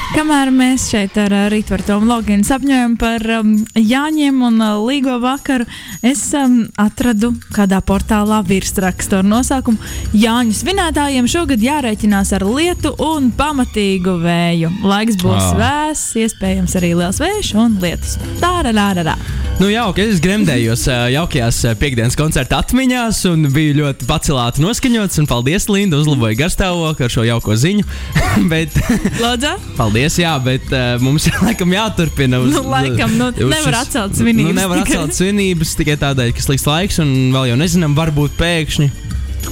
Kamēr 0.10 0.50
mēs 0.50 0.88
šeit 0.90 1.14
ar 1.22 1.34
uh, 1.36 1.44
Rītvaru 1.54 1.86
Tomu 1.86 2.08
Loginu 2.10 2.46
sapņojam 2.48 2.96
par 2.98 3.22
um, 3.38 3.52
Jāņiem 3.78 4.40
un 4.48 4.56
uh, 4.58 4.80
Līgo 4.82 5.20
vakaru, 5.22 5.68
es 6.02 6.24
um, 6.34 6.64
atradu 6.82 7.30
kādā 7.54 7.78
portālā 7.86 8.40
virsrakstu 8.48 9.20
ar 9.20 9.30
nosaukumu 9.30 9.78
Jāņu 10.18 10.56
svinētājiem 10.58 11.30
šogad 11.30 11.62
jārēķinās 11.62 12.34
ar 12.40 12.48
lietu 12.48 12.96
un 13.06 13.30
pamatīgu 13.38 14.16
vēju. 14.24 14.72
Laiks 14.90 15.20
būs 15.22 15.46
Ā. 15.46 15.60
vēss, 15.62 16.16
iespējams 16.26 16.74
arī 16.82 16.96
liels 16.98 17.22
vējš 17.22 17.54
un 17.62 17.78
lietus. 17.84 18.18
Tā, 18.42 18.56
rā, 18.66 18.74
rā, 18.74 19.06
rā. 19.12 19.16
Nu, 19.60 19.68
jauki, 19.68 20.06
es 20.08 20.22
gremdējos 20.24 20.86
jaukajās 21.12 21.58
piekdienas 21.82 22.16
koncerta 22.16 22.62
atmiņās 22.64 23.18
un 23.28 23.44
biju 23.52 23.74
ļoti 23.82 24.08
pacelāti 24.08 24.64
noskaņots. 24.64 25.20
Un 25.20 25.28
paldies, 25.28 25.66
Linda, 25.68 26.00
uzlaboja 26.00 26.38
garstāvokli 26.46 27.04
ar 27.04 27.12
šo 27.12 27.26
jauko 27.28 27.58
ziņu. 27.60 27.84
bet, 28.54 28.78
Lūdzu, 29.20 29.52
paldies, 29.76 29.99
jā, 30.22 30.32
bet 30.44 30.72
uh, 30.72 30.96
mums 31.04 31.28
laikam 31.46 31.76
jāturpina. 31.76 32.40
Uz, 32.44 32.56
Nu, 32.56 32.64
laikam, 32.72 33.14
nu, 33.20 33.30
uz 33.34 33.54
nevar 33.54 33.82
atcelt 33.84 34.18
svinības 34.20 34.54
Nu, 34.54 34.58
nevar 34.62 34.84
atcelt 34.84 35.18
svinības 35.18 35.76
tikai 35.80 35.98
tādēļ, 36.02 36.34
ka 36.38 36.46
slikts 36.46 36.68
laiks 36.70 37.00
un 37.04 37.14
vēl 37.36 37.52
jau 37.52 37.60
nezinām, 37.60 37.98
varbūt 37.98 38.38
pēkšņi 38.40 38.90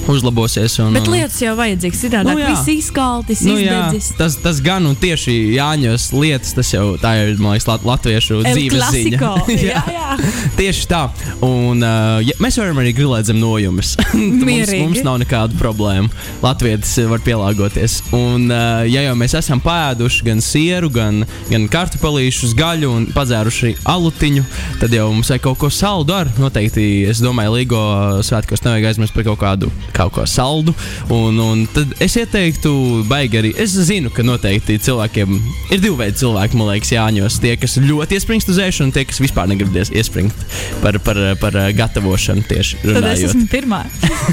uzlabosies. 0.08 0.78
Un, 0.82 0.92
bet 0.96 1.08
lietus 1.10 1.40
jau 1.42 1.54
vajadzīgs. 1.58 2.00
Citādi 2.04 2.28
Nu, 2.28 2.34
nu, 2.36 2.42
jā. 2.42 2.50
viss 2.52 2.68
izkaltis, 2.72 3.42
Nu, 3.46 3.56
jā, 3.60 3.78
izdedzis. 3.88 4.12
tas, 4.18 4.36
tas 4.42 4.60
gan 4.64 4.86
un 4.86 4.96
tieši 4.98 5.34
Jāņos 5.56 6.08
lietas, 6.14 6.52
tas 6.56 6.70
jau 6.72 6.96
tā 7.00 7.14
ir 7.24 7.38
man 7.40 7.56
liekas, 7.56 7.66
lat, 7.70 7.84
latviešu 7.88 8.40
El 8.42 8.56
dzīves 8.56 8.90
ziņa. 8.94 9.18
clasico. 9.18 9.32
Jā, 9.68 9.82
jā. 9.92 10.16
Tieši 10.58 10.86
tā. 10.90 11.02
Un, 11.44 11.82
uh, 11.82 12.18
ja, 12.24 12.34
mēs 12.42 12.58
varam 12.60 12.78
arī 12.82 12.92
grilēt 12.96 13.28
zem 13.28 13.38
nojumes. 13.40 13.94
mums, 14.14 14.72
mums 14.82 15.02
nav 15.06 15.18
nekādu 15.22 15.58
problēmu. 15.60 16.10
Latvijas 16.44 16.94
var 17.10 17.22
pielāgoties. 17.24 17.98
Un, 18.16 18.48
uh, 18.50 18.82
ja 18.88 19.02
jau 19.06 19.14
mēs 19.18 19.34
esam 19.38 19.60
pēduši 19.64 20.26
gan 20.28 20.42
sieru, 20.44 20.90
gan, 20.92 21.22
gan 21.50 21.68
kartupelīšu, 21.72 22.52
gaļu 22.58 22.90
un 22.94 23.06
padzēruši 23.14 23.74
alutiņu, 23.88 24.44
tad 24.82 24.94
jau 24.96 25.08
mums 25.12 25.30
vajag 25.32 25.44
kaut 25.48 25.58
ko 25.62 25.70
saldu 25.72 26.14
ar. 26.16 26.30
Noteikti, 26.40 27.04
es 27.10 27.22
domāju, 27.24 27.56
Līgo 27.58 27.80
svētkos 28.26 28.62
nevajag 28.64 28.90
aizmirst 28.92 29.14
par 29.16 29.24
kaut 29.26 29.40
kādu 29.42 29.70
kaut 29.96 30.12
ko 30.14 30.24
saldu. 30.28 30.74
Un, 31.14 31.38
un 31.42 31.64
tad 31.74 31.92
es 32.04 32.16
ieteiktu, 32.20 32.72
baigi 33.10 33.40
arī. 33.40 33.52
Es 33.60 33.74
zinu, 33.88 34.12
ka 34.14 34.24
noteikti 34.26 34.78
cilvēkiem 34.84 35.36
ir 35.74 35.82
divi 35.82 35.94
veidi 35.98 36.22
cilvēki, 36.22 36.58
man 36.58 36.72
liekas, 36.72 36.92
Jāņos. 36.94 37.38
Tie, 37.42 37.54
kas 37.60 37.78
ļoti 37.82 38.18
iespringst 38.18 38.52
uz 38.52 38.60
ēšanu, 38.62 38.90
un 38.90 38.96
tie, 38.96 39.04
kas 39.08 39.20
vispār 39.22 39.50
negrib 39.50 39.76
iespringt 39.78 40.46
par, 40.82 40.98
par, 41.04 41.20
par 41.42 41.58
uh, 41.58 41.68
gatavošanu 41.76 42.46
tieši 42.48 42.80
Tad 42.82 42.90
es 42.90 42.96
runājot. 42.98 43.28
esmu 43.30 43.46
pirmā. 43.52 43.82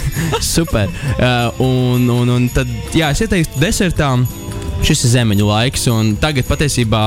Super. 0.56 0.90
Uh, 1.18 1.64
un, 1.66 2.10
un, 2.10 2.36
un 2.38 2.50
tad, 2.54 2.72
jā, 2.96 3.12
es 3.16 3.24
ieteiktu 3.26 3.62
desertām. 3.62 4.28
Šis 4.84 5.06
ir 5.06 5.12
zemeņu 5.16 5.48
laiks, 5.48 5.88
tagad 6.22 6.46
patiesībā 6.50 7.02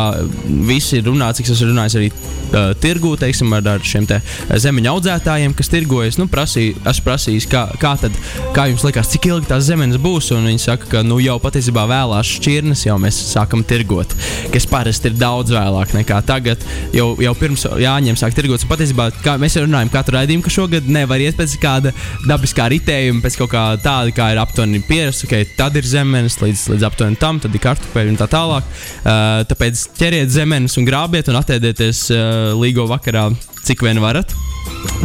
viss 0.67 0.95
ir 0.97 1.05
runāts, 1.07 1.39
cik 1.39 1.47
es 1.47 1.57
esmu 1.57 1.69
runājis 1.71 1.97
arī 1.99 2.09
uh, 2.11 2.73
tirgū, 2.81 3.13
teiksim, 3.21 3.53
ar, 3.55 3.67
ar 3.75 3.85
šiem 3.85 4.07
te 4.09 4.19
zemeņu 4.49 4.91
audzētājiem, 4.95 5.55
kas 5.57 5.71
tirgojas. 5.73 6.19
Nu, 6.19 6.27
prasīju, 6.33 6.79
esmu 6.89 7.07
prasījis, 7.07 7.47
kā, 7.51 7.65
kā, 7.83 7.93
tad, 8.01 8.17
kā 8.57 8.67
jums 8.71 8.85
liekas, 8.87 9.13
cik 9.13 9.29
ilgi 9.31 9.51
tās 9.51 9.69
zemenes 9.69 10.01
būs, 10.03 10.31
viņi 10.35 10.63
saka, 10.63 10.89
ka 10.91 11.03
nu, 11.07 11.21
jau 11.23 11.37
patiesībā 11.43 11.85
vēlās 11.91 12.33
šķirnes 12.39 12.87
jau 12.89 12.97
mēs 13.03 13.21
sākam 13.35 13.63
tirgot, 13.67 14.15
kas 14.55 14.67
parasti 14.71 15.13
ir 15.13 15.19
daudz 15.21 15.55
vēlāk 15.55 15.95
nekā 15.97 16.23
tagad. 16.27 16.65
Jau, 16.97 17.13
jau 17.23 17.35
pirms 17.39 17.67
jāņem 17.79 18.19
sāk 18.19 18.37
tirgot, 18.37 18.65
un 18.65 18.73
patiesībā 18.73 19.11
kā 19.23 19.37
mēs 19.41 19.59
jau 19.59 19.67
runājam 19.67 19.93
katru 19.93 20.19
raidījumu, 20.19 20.47
ka 20.47 20.55
šogad 20.55 20.89
nevar 20.91 21.23
iet 21.23 21.39
pēc 21.39 21.59
kāda 21.63 21.95
dabiskā 22.27 22.69
ritējuma, 22.73 23.23
pēc 23.25 23.39
kaut 23.43 23.53
kā 23.55 23.65
tāda, 23.85 24.15
kā 24.15 24.33
ir 24.33 24.43
aptuveni 24.43 24.83
pierasts, 24.89 25.27
ok, 25.29 25.55
tad 25.59 25.77
ir 25.79 25.87
zemenes 25.89 26.39
līdz, 26.43 26.67
līdz 26.75 26.89
aptuveni 26.89 27.21
tam, 27.21 27.41
tad 27.43 27.55
ir 27.59 27.65
kartupeļi 27.65 28.15
un 28.15 28.21
tā 28.21 28.29
tālāk. 28.31 28.67
Uh, 29.03 29.43
tāpēc 29.51 29.89
ķeriet 29.99 30.33
zemenes 30.33 30.79
un 30.79 30.87
grābiet 30.89 31.31
un 31.31 31.41
atēdieties 31.41 32.05
uh, 32.15 32.21
līgo 32.59 32.87
vakarā, 32.91 33.29
cik 33.67 33.85
vien 33.87 34.01
varat. 34.03 34.35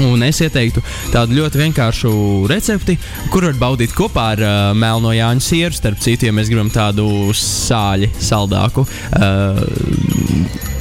Un 0.03 0.21
es 0.25 0.39
ieteiktu 0.43 0.81
tādu 1.13 1.37
ļoti 1.37 1.59
vienkāršu 1.61 2.11
recepti, 2.51 2.97
kur 3.33 3.47
var 3.47 3.55
baudīt 3.61 3.93
kopā 3.95 4.25
ar 4.35 4.43
uh, 4.43 4.55
melno 4.77 5.13
Jāņu 5.15 5.43
sieru. 5.43 5.77
Starp 5.77 6.01
citu, 6.03 6.27
ja 6.27 6.35
mēs 6.35 6.51
gribam 6.51 6.69
tādu 6.73 7.07
sāļu, 7.37 8.11
saldāku 8.21 8.85
uh, 8.85 9.63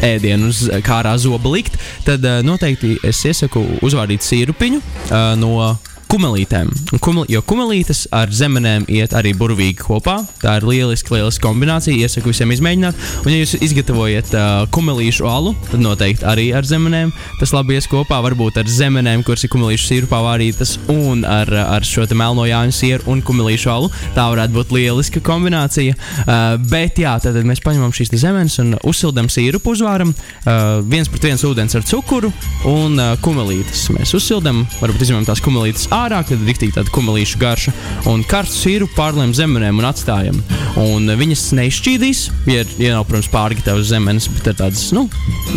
ēdienu 0.03 0.51
uz 0.51 0.67
kārā 0.85 1.15
zoba 1.21 1.55
likt, 1.55 1.79
tad 2.07 2.25
uh, 2.27 2.41
noteikti 2.45 2.97
es 3.07 3.23
iesaku 3.29 3.63
uzvārīt 3.87 4.25
sīrupiņu 4.27 4.83
uh, 4.83 5.33
no 5.41 5.73
kumelītēm. 6.13 6.69
Kumel, 7.01 7.25
jo 7.33 7.41
kumelītes 7.49 8.05
ar 8.13 8.33
zemenēm 8.35 8.85
iet 8.93 9.15
arī 9.17 9.33
burvīgi 9.39 9.79
kopā. 9.81 10.19
Tā 10.43 10.59
ir 10.59 10.67
lieliska, 10.69 11.15
lieliska 11.15 11.47
kombinācija. 11.47 11.97
Iesaku 11.97 12.33
visiem 12.33 12.53
izmēģināt. 12.53 12.99
Un, 13.25 13.31
ja 13.33 13.39
jūs 13.41 13.55
izgatavojat 13.65 14.33
uh, 14.37 14.51
kumelīšu 14.75 15.29
alu, 15.29 15.55
tad 15.71 15.81
noteikti 15.81 16.27
arī 16.29 16.51
ar 16.57 16.69
zemenēm 16.69 17.15
tas 17.41 17.55
labi 17.57 17.79
ies 17.79 17.89
kopā. 17.89 18.21
Varbūt 18.27 18.61
ar 18.61 18.69
zemenēm, 18.69 19.25
kuras 19.25 19.47
ir 19.47 19.53
kumelīšu 19.55 19.89
sirupā 19.89 20.21
vārītas, 20.27 20.75
un 20.93 21.25
ar, 21.29 21.49
ar 21.79 21.87
šo 21.89 22.05
melno 22.19 22.45
jāņu 22.49 22.77
sieru 22.77 23.09
un 23.15 23.25
kumelīšu 23.25 23.73
alu. 23.73 23.89
Tā 24.17 24.29
varētu 24.35 24.57
būt 24.59 24.77
lieliska 24.77 25.25
kombinācija. 25.25 25.97
Uh, 25.97 26.59
bet 26.69 27.01
jā, 27.01 27.15
tad 27.25 27.41
mēs 27.49 27.65
paņemam 27.65 27.95
šīs 27.97 28.13
zemenes 28.21 28.59
un 28.61 28.75
uzsildām 28.85 29.33
sīrupu 29.33 29.73
uzvāram. 29.73 30.13
Uh, 30.45 30.83
viens 30.85 31.09
pret 31.09 31.31
viens 31.31 31.47
ūdens 31.49 31.79
ar 31.79 31.89
cukuru 31.89 32.33
un 32.69 33.01
uh, 33.01 33.17
kumelītes. 33.25 33.89
Mēs 33.97 34.13
uzsildām, 34.19 34.67
varbūt 34.83 35.09
izņemam 35.09 35.27
tās 35.31 35.41
kumelītes 35.45 35.89
ārā, 36.03 36.23
kad 36.27 36.39
ir 36.39 36.49
rīktīgi 36.51 36.77
tāda 36.77 36.93
kumelīša 36.95 37.41
garša. 37.41 37.75
Un 38.11 38.25
karstu 38.29 38.67
sīrupu 38.67 38.97
pārlēm 38.97 39.35
zemenēm 39.37 39.81
un 39.81 39.89
atstājam. 39.89 40.41
Un 40.81 41.09
uh, 41.09 41.17
viņas 41.19 41.45
neizšķīdīs, 41.59 42.23
ja, 42.51 42.65
ja 42.81 42.97
nav, 42.97 43.07
protams, 43.09 43.31
pārgatavas 43.33 43.91
zemenes, 43.91 44.29
bet 44.33 44.53
ir 44.53 44.59
tādas, 44.61 44.85
nu, 44.97 45.07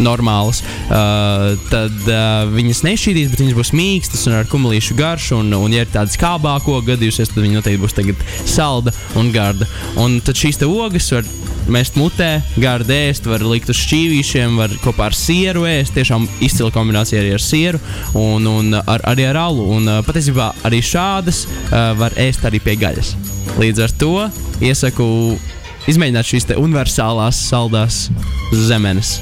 normālas. 0.02 0.62
Uh, 0.86 1.56
tad 1.72 1.96
uh, 2.10 2.46
viņas 2.54 2.84
neizšķīdīs, 2.88 3.32
bet 3.34 3.44
viņas 3.46 3.60
būs 3.60 3.74
mīkstas 3.78 4.28
un 4.30 4.40
ar 4.40 4.50
kumelīšu 4.52 4.98
garšu. 5.00 5.42
Un, 5.42 5.54
un 5.58 5.76
ja 5.76 5.86
ir 5.86 5.92
tādas 5.94 6.20
kābāko 6.22 6.82
gadījusies, 6.86 7.34
tad 7.34 7.44
viņi 7.46 7.60
noteikti 7.60 7.84
būs 7.84 7.98
tagad 7.98 8.26
salda 8.44 8.96
un 9.20 9.34
garda. 9.36 9.70
Un 10.02 10.20
tad 10.26 10.40
šīs 10.40 10.62
te 10.62 10.70
ogas 10.70 11.12
var 11.16 11.28
mest 11.72 11.98
mutē, 12.00 12.40
gardi 12.62 12.96
ēst, 13.10 13.28
var 13.30 13.44
likt 13.46 13.72
uz 13.72 13.80
šķīvīšiem, 13.80 14.58
var 14.60 14.74
kopā 14.84 15.10
ar 15.10 15.18
sieru 15.18 15.66
ēst. 15.70 15.96
Tiešām 15.98 16.28
izcila 16.46 16.72
kombinācija 16.76 17.22
arī 17.22 17.34
ar 17.36 17.44
sieru 17.44 17.82
un, 18.20 18.46
un 18.50 18.78
ar, 18.82 19.04
arī 19.12 19.28
ar 19.30 19.40
alu. 19.48 19.68
Un 19.78 19.90
patiesībā 20.06 20.52
arī 20.68 20.82
šādas 20.86 21.46
uh, 21.48 21.92
var 22.00 22.16
ēst 22.22 22.46
arī 22.48 22.62
pie 22.64 22.78
gaļas. 22.82 23.16
Līdz 23.62 23.86
ar 23.86 23.98
to 24.00 24.14
iesaku 24.66 25.08
izmēģināt 25.90 26.32
šīs 26.32 26.50
universālās 26.58 27.46
saldās 27.50 28.08
zemenes. 28.66 29.20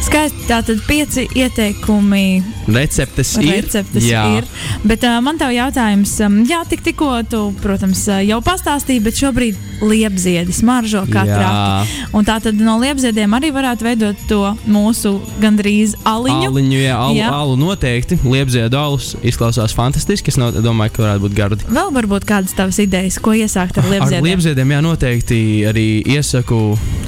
Skaisti. 0.00 0.46
Tātad 0.48 0.80
pieci 0.88 1.26
ieteikumi 1.36 2.42
Receptes 2.70 3.34
ir. 3.38 3.50
receptes 3.60 4.04
Jā. 4.06 4.22
ir. 4.40 4.46
Bet 4.86 5.04
uh, 5.06 5.18
man 5.22 5.38
te 5.38 5.46
jautājums, 5.54 6.12
um, 6.26 6.40
jā, 6.48 6.62
tik, 6.68 6.82
tikko 6.86 7.10
tu, 7.30 7.40
protams, 7.62 8.02
jau 8.26 8.38
pastāstīji, 8.42 9.02
bet 9.04 9.18
šobrīd 9.20 9.58
liepziedi 9.80 10.52
smaržo 10.54 11.04
traki. 11.08 11.92
Un 12.16 12.26
tā 12.26 12.36
tad 12.42 12.58
no 12.60 12.74
liepziediem 12.82 13.32
arī 13.38 13.50
varētu 13.54 13.86
veidot 13.86 14.24
to 14.28 14.40
mūsu 14.68 15.14
gandrīz 15.40 15.94
aliņu. 16.08 16.50
Aliņu, 16.50 16.80
jā, 16.82 16.96
alu, 16.98 17.16
Jā. 17.20 17.30
alu 17.36 17.56
noteikti. 17.60 18.18
Liepziedu 18.24 18.76
alus 18.80 19.12
izklausās 19.26 19.74
fantastiski. 19.76 20.32
Es 20.32 20.38
no, 20.40 20.50
domāju, 20.52 20.96
ka 20.96 21.04
varētu 21.06 21.24
būt 21.26 21.36
gardi. 21.38 21.68
Vēl 21.70 21.92
varbūt 21.96 22.26
kādas 22.28 22.56
tavas 22.58 22.80
idejas, 22.82 23.20
ko 23.22 23.32
iesākt 23.36 23.78
ar 23.80 23.86
Ar 23.86 23.94
liepziediem? 23.94 24.28
liepziediem, 24.30 24.74
jā, 24.76 24.82
noteikti 24.84 25.40
arī 25.70 25.86
iesaku 26.16 26.60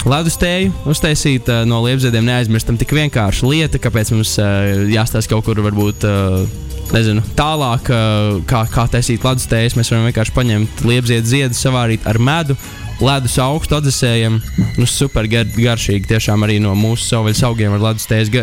ledus 0.09 0.38
tēju 0.40 0.72
uztaisīt. 0.92 1.50
No 1.68 1.83
liepziediem 1.85 2.24
neaizmirstam 2.31 2.81
tik 2.83 2.95
vienkārši 2.99 3.47
lieta, 3.47 3.81
kāpēc 3.83 4.11
mums 4.14 4.35
ā, 4.42 4.51
jāstāsta 4.90 5.31
kaut 5.33 5.47
kur 5.47 5.62
varbūt. 5.68 6.07
ā, 6.09 6.45
Nezinu, 6.92 7.23
tālāk, 7.38 7.87
ā, 7.88 8.01
kā, 8.45 8.66
kā 8.68 8.83
taisīt 8.92 9.23
ledus 9.25 9.47
tējas, 9.49 9.79
mēs 9.79 9.88
varam 9.88 10.03
vienkārši 10.11 10.35
paņemt 10.37 10.83
liepziedu 10.85 11.31
ziedu, 11.31 11.57
savārīt 11.57 12.05
ar 12.11 12.18
medu, 12.21 12.57
ledus 13.01 13.38
augstu 13.40 13.79
atdzesējam. 13.79 14.37
Nu, 14.77 14.88
super 14.90 15.29
gar, 15.31 15.49
garšīgi. 15.57 16.11
Tiešām 16.11 16.45
arī 16.45 16.59
no 16.61 16.75
mūsu 16.77 17.07
savvaļas 17.07 17.47
augiem 17.49 17.73
var 17.79 17.87
ledus 17.87 18.11
tējas 18.11 18.35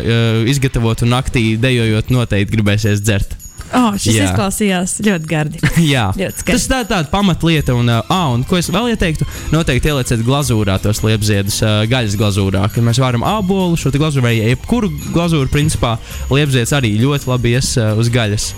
izgatavot 0.50 1.06
un 1.06 1.14
naktī 1.14 1.46
dejojot 1.62 2.10
noteikti 2.16 2.58
gribēsies 2.58 3.06
dzert. 3.06 3.39
Oh, 3.76 3.94
šis 4.00 4.16
Jā. 4.18 4.28
izklausījās 4.30 4.96
ļoti 5.06 5.30
gardi. 5.30 5.60
Jā, 5.94 6.08
Ļoti 6.18 6.42
skaisti. 6.42 6.56
tas 6.56 6.68
tā, 6.72 6.80
tāda 6.90 7.12
pamatlieta. 7.12 7.76
Un, 7.78 7.92
uh, 7.94 8.16
un 8.34 8.46
ko 8.50 8.58
es 8.58 8.70
vēl 8.74 8.92
ieteiktu? 8.96 9.28
Noteikti 9.54 9.92
ielieciet 9.92 10.24
glazūrā 10.26 10.80
tos 10.82 11.04
liepziedus, 11.06 11.60
uh, 11.62 11.84
gaļas 11.90 12.18
glazūrā. 12.20 12.66
Kad 12.74 12.86
mēs 12.86 13.02
varam 13.02 13.26
ābolu, 13.28 13.78
šo 13.80 13.94
glazūru 13.94 14.26
vai 14.26 14.36
jebkuru 14.40 14.90
glazūru, 15.14 15.52
principā 15.54 15.98
liepzieds 16.34 16.74
arī 16.74 16.96
ļoti 17.04 17.30
labi 17.30 17.56
ies 17.60 17.76
uh, 17.78 17.94
uz 18.00 18.10
gaļas. 18.14 18.54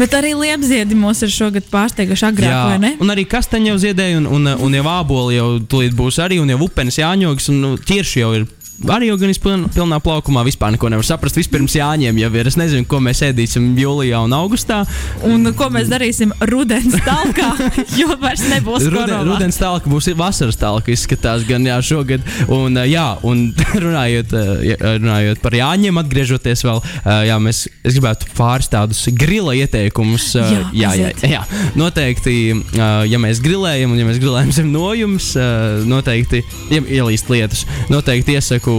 Bet 0.00 0.14
arī 0.16 0.30
liepziedi 0.32 0.96
mūs 0.96 1.20
ir 1.26 1.32
šogad 1.34 1.66
pārsteiguši 1.68 2.24
agrāk, 2.30 2.54
vai 2.70 2.78
ne? 2.80 2.92
un 3.04 3.12
arī 3.12 3.26
kastaņu 3.28 3.74
jau 3.74 3.80
ziedēja, 3.82 4.22
un, 4.22 4.28
un, 4.32 4.48
un 4.64 4.76
jau 4.78 4.84
āboli 4.88 5.36
jau 5.36 5.48
tūlīt 5.60 5.92
būs 5.98 6.16
arī, 6.24 6.38
un 6.40 6.48
jau 6.48 6.56
upenis 6.64 6.96
jāņogas, 7.02 7.50
un 7.52 7.58
nu, 7.60 7.72
ķirši 7.76 8.22
jau 8.22 8.30
ir. 8.38 8.46
Arī 8.88 9.10
gan 9.12 9.32
piln, 9.44 9.64
pilnā 9.74 9.98
plaukumā 10.00 10.40
vispār 10.46 10.72
neko 10.72 10.88
nevar 10.88 11.04
saprast. 11.04 11.36
Vispirms 11.36 11.74
jāņem 11.76 12.16
jau 12.22 12.30
ir. 12.40 12.48
Es 12.48 12.56
nezinu, 12.56 12.86
ko 12.88 13.00
mēs 13.04 13.20
ēdīsim 13.26 13.74
jūlijā 13.76 14.22
un 14.24 14.32
augustā. 14.32 14.80
Un 15.28 15.44
ko 15.56 15.68
mēs 15.72 15.90
darīsim 15.92 16.32
rudens 16.48 16.96
talkā, 17.04 17.50
jo 18.00 18.16
vairs 18.22 18.46
nebūs 18.48 18.86
Ruden, 18.86 19.12
koronā. 19.12 19.20
rudens 19.28 19.60
tālāk 19.60 19.88
būs 19.90 20.08
vasaras 20.16 20.56
tālāk, 20.60 20.88
izskatās 20.94 21.44
gan 21.48 21.66
jā, 21.68 21.76
šogad. 21.84 22.24
Un, 22.48 22.78
jā, 22.88 23.04
un 23.28 23.50
runājot, 23.84 24.32
runājot 24.80 25.44
par 25.44 25.58
Jāņiem, 25.60 26.00
atgriežoties 26.00 26.64
vēl, 26.64 26.80
jā, 27.28 27.36
mēs, 27.42 27.66
es 27.84 27.98
gribētu 27.98 28.32
pāris 28.38 28.70
tādus 28.72 29.02
grila 29.12 29.52
ieteikumus. 29.60 30.30
Jā, 30.40 30.64
jā, 30.72 30.94
jā, 31.02 31.12
jā, 31.34 31.44
noteikti, 31.76 32.38
ja 32.80 33.20
mēs 33.20 33.44
grilējam, 33.44 33.92
un 33.92 34.00
ja 34.00 34.08
mēs 34.08 34.22
grilējam 34.22 34.56
zem 34.56 34.72
nojums, 34.72 35.34
noteikti 35.90 36.42
ielīst 36.80 37.28
lietas. 37.28 37.66
Noteikti 37.92 38.38
iesaku 38.38 38.69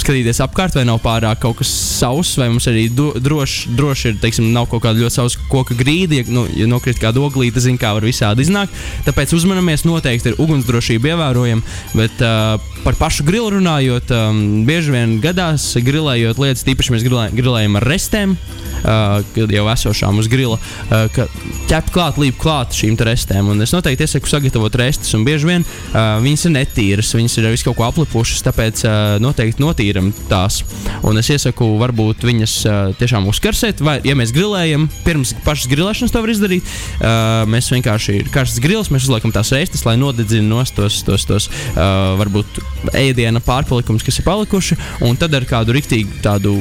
skatīties 0.00 0.40
apkārt, 0.44 0.76
vai 0.78 0.86
nav 0.88 1.00
pārāk 1.04 1.42
kaut 1.42 1.60
kas 1.60 1.70
sauss, 1.70 2.38
vai 2.40 2.48
mums 2.52 2.68
arī 2.70 2.86
do, 2.94 3.10
droši, 3.18 3.74
droši 3.78 4.12
ir, 4.12 4.18
teiksim, 4.22 4.50
nav 4.54 4.68
kaut 4.70 4.84
kāda 4.84 5.02
ļoti 5.02 5.16
sausa 5.16 5.48
koka 5.50 5.76
grīda, 5.78 6.20
ja, 6.20 6.28
nu, 6.32 6.46
ja 6.56 6.68
nokrīt 6.70 7.00
kāda 7.02 7.22
oglīte, 7.24 7.62
zina, 7.62 7.80
kā 7.80 7.92
var 7.96 8.06
visādi 8.06 8.46
iznākt. 8.46 8.76
Tāpēc 9.08 9.34
uzmanamies, 9.36 9.86
noteikti 9.88 10.32
ir 10.32 10.40
ugunsdrošība 10.42 11.14
ievērojama, 11.14 11.76
bet 11.98 12.24
uh, 12.24 12.79
par 12.84 12.96
pašu 12.96 13.24
grilu 13.28 13.50
runājot, 13.56 14.10
um, 14.14 14.40
bieži 14.68 14.94
vien 14.94 15.18
gadās 15.22 15.72
grilējot 15.84 16.40
lietas, 16.40 16.64
tīpaši 16.64 16.94
mēs 16.94 17.04
grilē, 17.06 17.28
grilējam 17.36 17.78
ar 17.80 17.86
restēm. 17.92 18.36
Uh, 18.80 19.20
jau 19.52 19.66
esošām 19.68 20.22
uz 20.22 20.28
grila, 20.32 20.56
uh, 20.56 21.04
ka 21.12 21.26
ķep 21.68 21.90
klāt, 21.92 22.16
līp 22.16 22.38
klāt 22.40 22.72
šīm 22.72 22.94
restēm. 22.96 23.50
Un 23.52 23.60
es 23.60 23.74
noteikti 23.74 24.06
iesaku 24.06 24.30
sagatavot 24.30 24.78
restus, 24.80 25.12
un 25.18 25.26
bieži 25.26 25.50
vien 25.50 25.66
uh, 25.66 26.16
viņas 26.24 26.46
ir 26.48 26.54
netīras, 26.54 27.10
viņas 27.12 27.36
ir 27.42 27.50
visu 27.52 27.66
kaut 27.68 27.76
ko 27.76 27.84
aplipušas, 27.90 28.40
tāpēc 28.46 28.84
uh, 28.86 28.94
noteikti 29.20 29.60
notīram 29.60 30.08
tās. 30.30 30.62
Un 31.04 31.20
es 31.20 31.28
iesaku 31.28 31.68
varbūt 31.82 32.24
viņas 32.24 32.56
uh, 32.64 32.80
tiešām 32.96 33.28
uzkarsēt, 33.28 33.84
vai, 33.84 33.98
ja 34.06 34.16
mēs 34.16 34.32
grilējam, 34.32 34.88
pirms 35.04 35.34
pašas 35.44 35.68
grilēšanas 35.74 36.16
to 36.16 36.24
var 36.24 36.32
izdarīt, 36.32 36.72
uh, 37.02 37.44
mēs 37.52 37.68
vienkārši 37.74 38.16
ir 38.22 38.32
karsts 38.32 38.64
grils, 38.64 38.88
mēs 38.94 39.10
uzliekam 39.10 39.36
tās 39.36 39.52
restes, 39.52 39.84
lai 39.84 39.98
nodedzina 40.00 40.48
nost 40.54 40.78
tos, 40.80 41.02
tos, 41.04 41.28
tos 41.28 41.52
uh, 41.74 42.16
varbūt 42.22 42.62
ēdiena 42.96 43.42
pārpalikums, 43.44 44.04
kas 44.04 44.20
ir 44.20 44.26
palikuši, 44.26 44.76
un 45.06 45.18
tad 45.20 45.34
ar 45.36 45.46
kādu 45.48 45.74
riktīgu 45.76 46.20
tādu, 46.24 46.54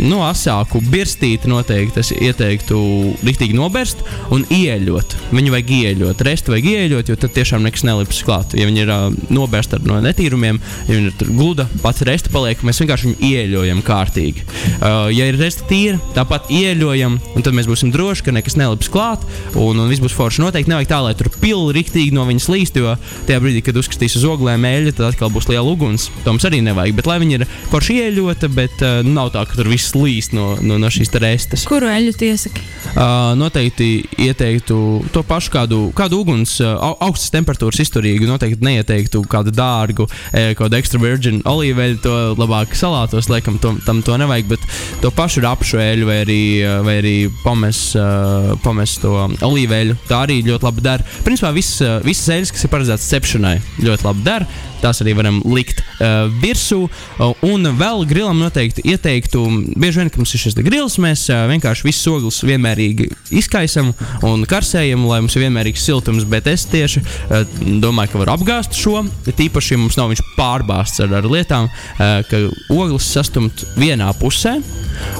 nu, 0.00 0.20
asāku 0.24 0.80
birstīti 0.88 1.50
noteikti 1.50 2.02
es 2.02 2.12
ieteiktu 2.14 2.78
riktīgi 3.26 3.56
nobērst 3.58 4.04
un 4.34 4.44
ieļot. 4.54 5.16
Viņu 5.34 5.52
vajag 5.54 5.72
ieļot, 5.78 6.24
restu 6.26 6.54
vajag 6.54 6.70
ieļot, 6.72 7.12
jo 7.12 7.18
tad 7.20 7.34
tiešām 7.36 7.64
nekas 7.66 7.84
nelips 7.86 8.22
klāt. 8.26 8.56
Ja 8.58 8.68
viņi 8.68 8.84
ir 8.84 8.92
uh, 8.94 9.06
nobērsti 9.34 9.82
no 9.88 10.00
netīrumiem, 10.04 10.60
ja 10.88 10.96
viņi 10.96 11.12
ir 11.12 11.32
gluda, 11.34 11.68
pats 11.82 12.04
resta 12.08 12.32
paliek, 12.32 12.62
mēs 12.66 12.80
vienkārši 12.82 13.10
viņu 13.10 13.32
ieļojam 13.32 13.84
kārtīgi. 13.86 14.46
Uh, 14.78 15.08
ja 15.14 15.28
ir 15.28 15.38
resta 15.40 15.66
tīra, 15.68 16.00
tāpat 16.16 16.50
ieļojam, 16.54 17.18
un 17.34 17.44
tad 17.46 17.56
mēs 17.56 17.68
būsim 17.68 17.92
droši, 17.94 18.28
ka 18.28 18.36
nekas 18.36 18.56
nelips 18.58 18.90
klāt, 18.92 19.24
un, 19.54 19.78
un 19.78 19.90
viss 19.90 20.02
būs 20.04 20.16
forši. 20.16 20.42
Noteikti 20.44 20.72
nevajag 20.72 20.92
tā, 20.92 21.02
lai 21.04 21.14
tur 21.18 21.30
pili 21.40 21.76
riktīgi 21.76 22.14
no 22.16 22.24
viņas 22.28 22.48
līst, 22.52 22.78
jo 22.80 22.94
tajā 23.28 23.42
brīdī, 23.42 23.62
kad 23.66 23.78
uzskatīs 23.80 24.16
uz 24.20 24.26
oglēm 24.28 24.64
eļļa, 24.68 24.94
tad 24.96 25.10
atkal 25.12 25.32
būs 25.34 25.47
liela 25.52 25.68
uguns. 25.70 26.08
To 26.24 26.34
mums 26.34 26.44
arī 26.48 26.60
nevajag, 26.64 26.96
bet 26.98 27.08
lai 27.10 27.18
viņi 27.22 27.38
ir 27.38 27.46
forši 27.72 27.98
ieļota, 28.04 28.48
bet 28.54 28.82
uh, 28.84 29.00
nav 29.06 29.32
tā, 29.34 29.44
ka 29.48 29.58
tur 29.58 29.68
viss 29.70 29.94
līst 29.96 30.34
no, 30.36 30.54
no, 30.62 30.78
no 30.80 30.90
šīs 30.92 31.12
te 31.12 31.20
restes. 31.22 31.64
Kuru 31.68 31.88
eļu 31.90 32.14
tiesaki? 32.18 32.64
Uh, 32.94 33.32
noteikti 33.38 33.90
ieteiktu 34.28 34.78
to 35.14 35.22
pašu 35.26 35.52
kādu, 35.54 35.80
kādu 35.96 36.22
uguns, 36.22 36.58
uh, 36.62 36.74
au- 36.76 36.96
augstas 37.08 37.32
temperatūras 37.34 37.80
izturīgu. 37.84 38.28
Noteikti 38.28 38.64
neieteiktu 38.64 39.22
kādu 39.30 39.52
dārgu, 39.54 40.06
eh, 40.32 40.52
kādu 40.58 40.78
extra 40.78 41.00
virgin 41.02 41.40
olīveļu. 41.48 42.00
To 42.04 42.14
labāk 42.38 42.74
salātos, 42.78 43.28
liekam, 43.32 43.58
to, 43.62 43.74
tam 43.86 44.02
to 44.06 44.16
nevajag. 44.20 44.48
Bet 44.52 44.66
to 45.02 45.10
pašu 45.14 45.42
rapšu 45.44 45.80
eļu 45.82 46.08
vai 46.08 46.18
arī, 46.24 46.40
vai 46.84 46.96
arī 47.02 47.14
pomes, 47.42 47.80
uh, 47.98 48.54
pomes 48.62 48.96
to 49.02 49.14
olīveļu. 49.44 49.96
Tā 50.08 50.22
arī 50.26 50.40
ļoti 50.46 50.68
labi 50.68 50.84
dara. 50.84 51.06
Principā 51.26 51.52
viss, 51.54 51.82
visas 52.04 52.28
eļas, 52.36 52.52
kas 52.54 52.64
ir 52.66 52.72
paredzētas 52.72 53.08
cepšanai, 53.12 53.56
ļoti 53.84 54.08
labi 54.08 54.26
dara. 54.26 54.46
Tās 54.82 55.02
arī 55.02 55.14
varam 55.18 55.40
likt 55.48 55.80
uh, 55.82 56.28
virsū. 56.42 56.84
Uh, 56.88 57.32
un 57.46 57.66
vēl 57.78 58.04
grilam 58.08 58.40
noteikti 58.42 58.84
ieteiktu, 58.88 59.42
bieži 59.78 60.02
vien, 60.02 60.10
kad 60.12 60.20
mums 60.22 60.34
ir 60.34 60.42
šis 60.42 60.58
grils, 60.58 60.98
mēs 61.02 61.26
uh, 61.32 61.46
vienkārši 61.50 61.86
visus 61.88 62.10
ogles 62.12 62.40
vienmērīgi 62.46 63.08
izkaisam 63.40 63.92
un 64.26 64.44
karsējam, 64.48 65.06
lai 65.08 65.20
mums 65.24 65.36
ir 65.36 65.46
vienmērīgs 65.46 65.86
siltums. 65.88 66.26
Bet 66.28 66.50
es 66.50 66.66
tieši 66.70 67.02
uh, 67.04 67.42
domāju, 67.82 68.14
ka 68.14 68.22
var 68.24 68.34
apgāzt 68.36 68.78
šo. 68.78 69.02
Tīpaši, 69.28 69.74
ja 69.74 69.82
mums 69.82 69.98
nav 69.98 70.12
viņš 70.12 70.24
pārbāzts 70.38 71.04
ar, 71.04 71.18
ar 71.20 71.28
lietām, 71.28 71.68
uh, 71.68 72.20
ka 72.28 72.44
ogles 72.74 73.10
sastumt 73.14 73.66
vienā 73.78 74.10
pusē. 74.20 74.58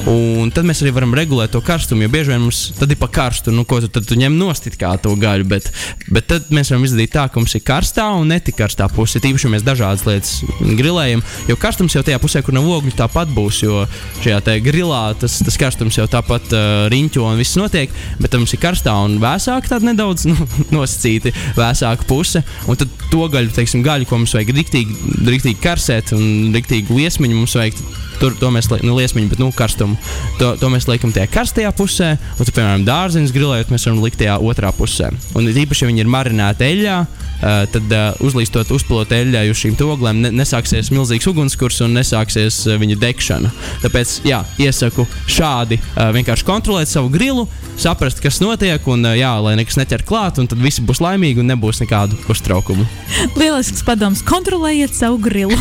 Un 0.09 0.53
tad 0.55 0.67
mēs 0.69 0.81
arī 0.85 0.93
varam 0.97 1.13
regulēt 1.17 1.53
to 1.53 1.61
karstumu, 1.65 2.05
jo 2.05 2.13
bieži 2.13 2.33
vien 2.33 2.43
mums 2.45 2.61
tad 2.79 2.93
ir 2.93 2.99
pa 3.01 3.09
karstu, 3.13 3.53
nu, 3.55 3.65
ko 3.69 3.81
tu, 3.83 3.91
tad 3.93 4.07
tu 4.09 4.17
ņem 4.19 4.39
nost 4.39 4.69
kā 4.79 4.95
to 5.03 5.15
gaļu. 5.19 5.47
Bet, 5.49 5.71
bet 6.13 6.29
tad 6.31 6.49
mēs 6.55 6.73
varam 6.73 6.87
izdarīt 6.87 7.13
tā, 7.15 7.27
ka 7.29 7.41
mums 7.41 7.55
ir 7.59 7.65
karstā 7.67 8.07
un 8.17 8.31
netik 8.33 8.59
karstā 8.59 8.89
puse. 8.93 9.21
Tīpaši, 9.23 9.49
ja 9.49 9.53
mēs 9.53 9.67
dažādas 9.67 10.05
lietas 10.09 10.35
grilējam, 10.79 11.25
jo 11.51 11.59
karstums 11.61 11.97
jau 11.97 12.05
tajā 12.07 12.21
pusē, 12.23 12.43
kur 12.45 12.57
nav 12.57 12.69
ogļu, 12.79 12.95
tāpat 12.99 13.33
būs. 13.35 13.63
Jo 13.65 13.85
šajā 14.23 14.59
grilā 14.65 15.03
tas, 15.21 15.39
tas 15.45 15.59
karstums 15.61 15.99
jau 15.99 16.07
tāpat 16.11 16.53
uh, 16.55 16.87
riņķo 16.93 17.27
un 17.27 17.39
viss 17.41 17.59
notiek, 17.59 17.93
bet 18.23 18.37
mums 18.39 18.55
ir 18.55 18.63
karstā 18.63 18.95
un 19.05 19.19
vēsāka, 19.23 19.75
tāda 19.75 19.91
nedaudz 19.91 20.27
nu, 20.31 20.49
nosacīta 20.75 21.35
vēsāka 21.59 22.09
puse. 22.09 22.45
Un 22.69 22.81
tad 22.81 22.93
to 23.13 23.25
gaļu, 23.33 23.53
teiksim, 23.57 23.85
gaļu, 23.87 24.09
ko 24.09 24.21
mums 24.21 24.35
vajag 24.37 24.55
riktīgi, 24.57 24.99
riktīgi 25.29 25.63
karsēt 25.63 26.15
un 26.17 26.55
riktīgi 26.57 26.95
liesmiņu 26.95 27.41
mums 27.41 27.57
vajag. 27.59 27.83
Tur 28.19 28.35
to 28.35 28.49
mēs 28.51 28.67
liekam, 28.67 28.97
liesmiņu, 28.97 29.29
bet 29.31 29.39
nu, 29.39 29.53
karstumu. 29.69 29.97
To, 30.41 30.57
to 30.57 30.71
mēs 30.73 30.89
liekam 30.89 31.13
tajā 31.13 31.29
karstajā 31.33 31.73
pusē, 31.77 32.15
un, 32.17 32.45
tad, 32.45 32.55
piemēram, 32.57 32.87
dārzeņus 32.89 33.35
grilējot, 33.37 33.73
mēs 33.75 33.87
varam 33.89 34.03
likt 34.05 34.21
tajā 34.23 34.39
otrā 34.41 34.73
pusē. 34.73 35.13
Un 35.37 35.49
īpaši, 35.49 35.85
ja 35.85 35.91
viņi 35.91 36.05
ir 36.05 36.13
marināti 36.13 36.69
eļļā, 36.69 36.99
tad 37.41 37.93
uh, 37.93 38.19
uzlīstot, 38.25 38.71
uzpilot 38.75 39.13
eļļā 39.15 39.45
uz 39.53 39.61
šīm 39.61 39.77
oglēm, 39.89 40.23
ne, 40.25 40.33
nesāksies 40.41 40.91
milzīgs 40.95 41.29
ugunskurs 41.31 41.81
un 41.87 41.95
nesāksies 41.99 42.65
uh, 42.67 42.79
viņa 42.81 42.99
degšana. 43.01 43.53
Tāpēc, 43.85 44.15
jā, 44.29 44.43
iesaku 44.61 45.07
šādi 45.31 45.79
vienkārši 45.95 46.47
kontrolēt 46.47 46.91
savu 46.91 47.11
grilu, 47.13 47.47
saprast, 47.79 48.23
kas 48.25 48.41
notiek, 48.43 48.83
un, 48.91 49.07
jā, 49.19 49.31
lai 49.45 49.55
nekas 49.59 49.79
neķer 49.79 50.05
klāt, 50.09 50.41
un 50.43 50.49
tad 50.51 50.63
visi 50.63 50.83
būs 50.87 51.03
laimīgi 51.05 51.43
un 51.43 51.53
nebūs 51.53 51.83
nekādu 51.85 52.19
uztraukumu. 52.31 52.87
Lielisks 53.41 53.85
padoms. 53.87 54.25
Kontrolējiet 54.27 54.97
savu 54.97 55.21
grilu. 55.23 55.57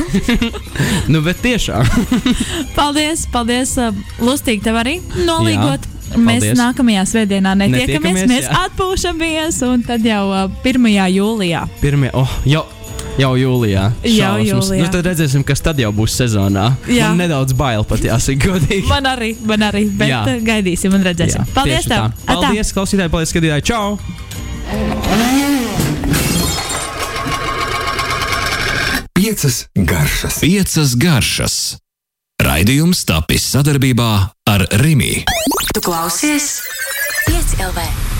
nu, 1.11 1.21
bet 1.25 1.43
tiešām. 1.45 1.85
paldies, 2.79 3.27
paldies. 3.33 3.77
Lustīgi 4.23 4.65
tev 4.65 4.81
arī 4.81 4.97
nolīgot. 5.27 5.85
Jā, 5.85 5.96
Mēs 6.15 6.41
paldies. 6.41 6.57
nākamajā 6.59 7.03
svētdienā 7.11 7.53
netiekamies. 7.59 7.87
Netiekamies, 7.87 8.31
mēs 8.31 8.47
jā. 8.47 8.63
atpūšamies, 8.67 9.59
un 9.67 9.85
tad 9.87 10.07
jau 10.07 10.23
uh, 10.31 10.47
1. 10.63 10.89
jūlijā. 11.13 11.67
Pirmie, 11.83 12.11
oh, 12.17 12.39
jau. 12.47 12.65
Jau 13.17 13.31
jūlijā. 13.33 13.87
Jau 14.05 14.33
Šausmas. 14.37 14.49
jūlijā. 14.51 14.83
Nu, 14.83 14.89
tad 14.93 15.07
redzēsim, 15.09 15.43
kas 15.45 15.63
tad 15.65 15.79
jau 15.81 15.89
būs 15.95 16.13
sezonā. 16.19 16.67
Jā. 16.85 17.09
Man 17.09 17.23
nedaudz 17.23 17.55
bail 17.57 17.81
pat 17.87 18.03
jāsaka, 18.05 18.51
godīgi. 18.51 18.85
Man 18.91 19.09
arī, 19.09 19.31
man 19.41 19.65
arī, 19.65 19.87
bet 19.89 20.11
Jā. 20.11 20.21
Gaidīsim 20.45 20.93
un 20.93 21.01
redzēsim. 21.07 21.41
Jā, 21.41 21.53
paldies 21.55 21.89
tev! 21.89 22.11
tā. 22.13 22.27
Paldies, 22.29 22.69
klausītāji, 22.77 23.13
paldies, 23.15 23.33
skatītāji. 23.33 23.65
Čau! 23.71 23.97
Piecas 29.17 29.65
garšas. 29.73 30.39
Piecas 30.45 30.93
garšas. 31.01 31.57
Raidījums 32.37 32.99
tapis 33.09 33.47
sadarbībā 33.49 34.09
ar 34.53 34.65
Rimi. 34.83 35.23
Tu 35.73 35.81
klausies 35.81 36.59
5 37.25 37.57
LV. 37.65 38.16